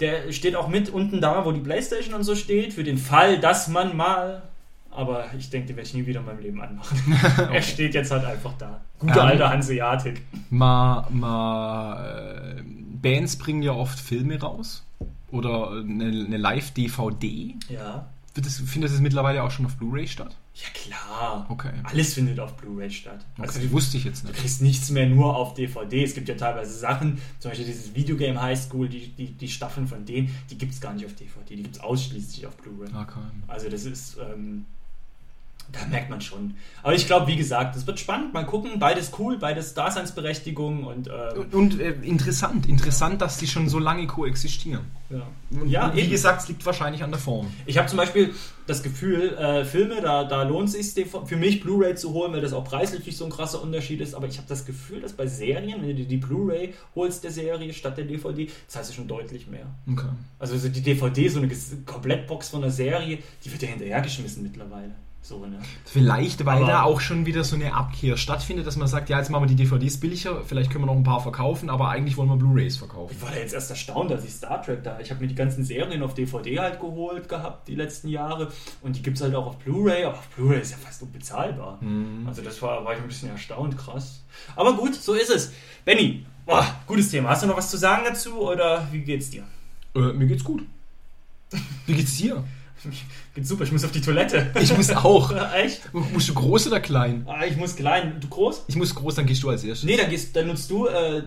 Der 0.00 0.30
steht 0.32 0.54
auch 0.54 0.68
mit 0.68 0.90
unten 0.90 1.20
da, 1.20 1.44
wo 1.44 1.52
die 1.52 1.60
Playstation 1.60 2.14
und 2.14 2.22
so 2.22 2.34
steht, 2.34 2.72
für 2.72 2.84
den 2.84 2.98
Fall, 2.98 3.38
dass 3.40 3.68
man 3.68 3.96
mal. 3.96 4.42
Aber 4.90 5.26
ich 5.36 5.50
denke, 5.50 5.68
den 5.68 5.76
werde 5.76 5.88
ich 5.88 5.94
nie 5.94 6.06
wieder 6.06 6.20
in 6.20 6.26
meinem 6.26 6.40
Leben 6.40 6.60
anmachen. 6.60 6.98
Er 7.52 7.62
steht 7.62 7.94
jetzt 7.94 8.10
halt 8.10 8.24
einfach 8.24 8.54
da. 8.58 8.80
Gute 8.98 9.12
Ähm, 9.12 9.18
alte 9.18 9.48
Hanseatic. 9.48 10.22
Mal, 10.50 11.06
mal, 11.10 12.56
äh, 12.58 12.62
Bands 13.02 13.36
bringen 13.36 13.62
ja 13.62 13.72
oft 13.72 13.98
Filme 13.98 14.40
raus. 14.40 14.84
Oder 15.30 15.70
eine, 15.72 16.04
eine 16.04 16.36
Live-DVD. 16.36 17.54
Ja. 17.68 18.06
Das- 18.40 18.58
Findet 18.58 18.90
das 18.92 19.00
mittlerweile 19.00 19.42
auch 19.42 19.50
schon 19.50 19.66
auf 19.66 19.76
Blu-ray 19.76 20.06
statt? 20.08 20.36
Ja, 20.54 20.68
klar. 20.74 21.46
Okay. 21.48 21.70
Alles 21.84 22.14
findet 22.14 22.40
auf 22.40 22.56
Blu-ray 22.56 22.90
statt. 22.90 23.24
Also, 23.38 23.58
Okay, 23.58 23.66
du, 23.68 23.72
wusste 23.72 23.96
ich 23.96 24.04
jetzt 24.04 24.24
du 24.24 24.28
nicht. 24.28 24.38
kriegst 24.40 24.60
nichts 24.62 24.90
mehr 24.90 25.06
nur 25.06 25.36
auf 25.36 25.54
DVD. 25.54 26.02
Es 26.04 26.14
gibt 26.14 26.28
ja 26.28 26.34
teilweise 26.34 26.72
Sachen, 26.76 27.18
zum 27.38 27.50
Beispiel 27.50 27.66
dieses 27.66 27.94
Videogame 27.94 28.40
High 28.40 28.58
School, 28.60 28.88
die, 28.88 29.08
die, 29.08 29.32
die 29.32 29.48
Staffeln 29.48 29.86
von 29.86 30.04
denen, 30.04 30.34
die 30.50 30.58
gibt 30.58 30.72
es 30.72 30.80
gar 30.80 30.92
nicht 30.94 31.06
auf 31.06 31.14
DVD. 31.14 31.56
Die 31.56 31.62
gibt 31.62 31.76
es 31.76 31.80
ausschließlich 31.82 32.46
auf 32.46 32.56
Blu-ray. 32.56 32.88
Okay. 32.88 33.20
Also 33.46 33.68
das 33.68 33.84
ist, 33.84 34.16
ähm, 34.18 34.64
da 35.72 35.84
merkt 35.86 36.08
man 36.10 36.20
schon. 36.20 36.54
Aber 36.82 36.94
ich 36.94 37.06
glaube, 37.06 37.26
wie 37.26 37.36
gesagt, 37.36 37.76
es 37.76 37.86
wird 37.86 38.00
spannend. 38.00 38.32
Mal 38.32 38.46
gucken, 38.46 38.78
beides 38.78 39.12
cool, 39.18 39.36
beides 39.38 39.74
Daseinsberechtigung 39.74 40.84
und 40.84 41.08
ähm, 41.08 41.40
Und, 41.40 41.54
und 41.54 41.80
äh, 41.80 41.90
interessant, 42.02 42.66
interessant, 42.66 43.20
dass 43.20 43.38
die 43.38 43.46
schon 43.46 43.68
so 43.68 43.78
lange 43.78 44.06
koexistieren. 44.06 44.86
ja. 45.10 45.26
Und 45.50 45.68
Ja, 45.68 45.94
wie 45.94 46.00
eben. 46.00 46.10
gesagt, 46.10 46.42
es 46.42 46.48
liegt 46.48 46.64
wahrscheinlich 46.66 47.02
an 47.02 47.10
der 47.10 47.20
Form. 47.20 47.48
Ich 47.66 47.76
habe 47.78 47.88
zum 47.88 47.96
Beispiel 47.98 48.34
das 48.66 48.82
Gefühl, 48.82 49.34
äh, 49.38 49.64
Filme, 49.64 50.00
da, 50.02 50.24
da 50.24 50.42
lohnt 50.42 50.68
es 50.74 50.92
sich 50.92 51.06
für 51.08 51.36
mich 51.36 51.60
Blu-ray 51.60 51.94
zu 51.94 52.12
holen, 52.12 52.32
weil 52.32 52.42
das 52.42 52.52
auch 52.52 52.64
preislich 52.64 53.04
nicht 53.06 53.16
so 53.16 53.24
ein 53.24 53.30
krasser 53.30 53.62
Unterschied 53.62 54.00
ist. 54.00 54.14
Aber 54.14 54.26
ich 54.26 54.36
habe 54.36 54.48
das 54.48 54.66
Gefühl, 54.66 55.00
dass 55.00 55.12
bei 55.14 55.26
Serien, 55.26 55.80
wenn 55.82 55.96
du 55.96 56.04
die 56.04 56.16
Blu-ray 56.18 56.74
holst 56.94 57.24
der 57.24 57.30
Serie 57.30 57.72
statt 57.72 57.96
der 57.96 58.04
DVD, 58.04 58.48
zahlst 58.66 58.90
du 58.90 58.94
schon 58.94 59.08
deutlich 59.08 59.46
mehr. 59.48 59.66
Okay. 59.90 60.08
Also 60.38 60.56
so 60.58 60.68
die 60.68 60.82
DVD, 60.82 61.28
so 61.28 61.40
eine 61.40 61.48
Komplettbox 61.86 62.50
von 62.50 62.60
der 62.62 62.70
Serie, 62.70 63.18
die 63.44 63.52
wird 63.52 63.62
ja 63.62 63.68
hinterhergeschmissen 63.68 64.42
mittlerweile. 64.42 64.94
So, 65.20 65.44
ne? 65.44 65.58
Vielleicht, 65.84 66.46
weil 66.46 66.58
Aber- 66.58 66.66
da 66.66 66.82
auch 66.84 67.00
schon 67.00 67.26
wieder 67.26 67.44
so 67.44 67.54
eine 67.54 67.74
Abkehr 67.74 68.16
stattfindet, 68.16 68.66
dass 68.66 68.76
man 68.76 68.88
sagt, 68.88 69.10
ja, 69.10 69.18
jetzt 69.18 69.28
machen 69.28 69.42
wir 69.42 69.54
die 69.54 69.56
DVDs 69.62 69.98
billiger, 70.00 70.42
vielleicht 70.44 70.70
können 70.70 70.84
wir 70.84 70.86
noch 70.86 70.96
ein 70.96 71.02
paar 71.02 71.20
verkaufen, 71.20 71.68
aber 71.68 71.88
eigentlich 71.90 72.16
wollen 72.16 72.30
wir 72.30 72.36
Blu-rays 72.36 72.78
verkaufen. 72.78 73.14
Ich 73.14 73.22
war 73.22 73.30
da 73.30 73.36
jetzt 73.36 73.52
erst 73.52 73.68
erstaunt, 73.68 74.10
als 74.10 74.24
ich 74.24 74.32
Star 74.32 74.62
Trek 74.62 74.82
da. 74.84 74.98
Ich 75.00 75.10
habe 75.10 75.20
mir 75.20 75.26
die 75.26 75.34
ganzen 75.34 75.64
Serien 75.64 76.02
auf 76.02 76.14
DVD 76.14 76.60
halt 76.60 76.80
geholt 76.80 77.28
gehabt, 77.28 77.68
die 77.68 77.74
letzten 77.74 78.08
Jahre. 78.08 78.50
Und 78.80 78.96
die 78.96 79.02
gibt 79.02 79.18
es 79.18 79.22
halt 79.22 79.34
auch 79.34 79.46
auf 79.48 79.58
Blu-ray, 79.58 80.04
aber 80.04 80.14
auf 80.16 80.28
Blu-ray 80.28 80.60
ist 80.62 80.70
ja 80.70 80.78
fast 80.78 81.02
unbezahlbar. 81.02 81.76
Mhm. 81.82 82.26
Also 82.26 82.40
das 82.40 82.62
war, 82.62 82.82
war 82.84 82.94
ich 82.94 83.00
ein 83.02 83.08
bisschen 83.08 83.28
erstaunt, 83.28 83.76
krass. 83.76 84.22
Aber 84.56 84.74
gut, 84.76 84.94
so 84.94 85.12
ist 85.12 85.30
es. 85.30 85.52
Benny, 85.84 86.24
boah, 86.46 86.64
gutes 86.86 87.10
Thema. 87.10 87.30
Hast 87.30 87.42
du 87.42 87.48
noch 87.48 87.56
was 87.56 87.70
zu 87.70 87.76
sagen 87.76 88.02
dazu 88.06 88.34
oder 88.40 88.86
wie 88.92 89.00
geht's 89.00 89.28
dir? 89.28 89.42
Äh, 89.94 90.12
mir 90.14 90.26
geht's 90.26 90.44
gut. 90.44 90.64
Wie 91.86 91.94
geht's 91.94 92.16
dir? 92.16 92.44
Geht's 93.34 93.48
super, 93.48 93.64
ich 93.64 93.72
muss 93.72 93.84
auf 93.84 93.90
die 93.92 94.00
Toilette. 94.00 94.50
Ich 94.60 94.76
muss 94.76 94.90
auch. 94.90 95.32
Echt? 95.54 95.92
Musst 95.92 96.28
du 96.28 96.34
groß 96.34 96.68
oder 96.68 96.80
klein? 96.80 97.24
Ah, 97.28 97.44
ich 97.44 97.56
muss 97.56 97.76
klein. 97.76 98.16
Du 98.20 98.28
groß? 98.28 98.64
Ich 98.68 98.76
muss 98.76 98.94
groß, 98.94 99.16
dann 99.16 99.26
gehst 99.26 99.42
du 99.42 99.50
als 99.50 99.64
erstes. 99.64 99.84
Nee, 99.88 99.96
dann, 99.96 100.08
gehst, 100.10 100.34
dann 100.36 100.46
nutzt 100.46 100.70
du 100.70 100.86
äh, 100.86 101.22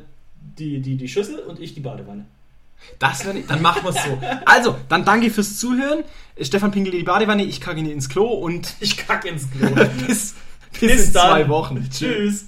die, 0.58 0.80
die, 0.82 0.96
die 0.96 1.08
Schüssel 1.08 1.40
und 1.40 1.60
ich 1.60 1.74
die 1.74 1.82
Badewanne. 1.82 2.26
Das 3.00 3.26
wär, 3.26 3.34
dann 3.48 3.62
machen 3.62 3.84
wir's 3.84 4.04
so. 4.04 4.18
Also, 4.46 4.76
dann 4.90 5.06
danke 5.06 5.30
fürs 5.30 5.58
Zuhören. 5.60 6.04
Stefan 6.40 6.72
Pinkel 6.72 6.94
in 6.94 7.00
die 7.00 7.06
Badewanne, 7.06 7.44
ich 7.44 7.62
kacke 7.62 7.80
ihn 7.80 7.86
ins 7.86 8.10
Klo 8.10 8.26
und 8.28 8.74
Ich 8.80 8.98
kacke 8.98 9.30
ins 9.30 9.48
Klo. 9.52 9.68
bis, 10.08 10.34
bis, 10.72 10.80
Bis 10.80 11.08
in 11.08 11.14
dann. 11.14 11.30
zwei 11.30 11.50
Wochen. 11.50 11.88
Tschüss. 11.92 12.46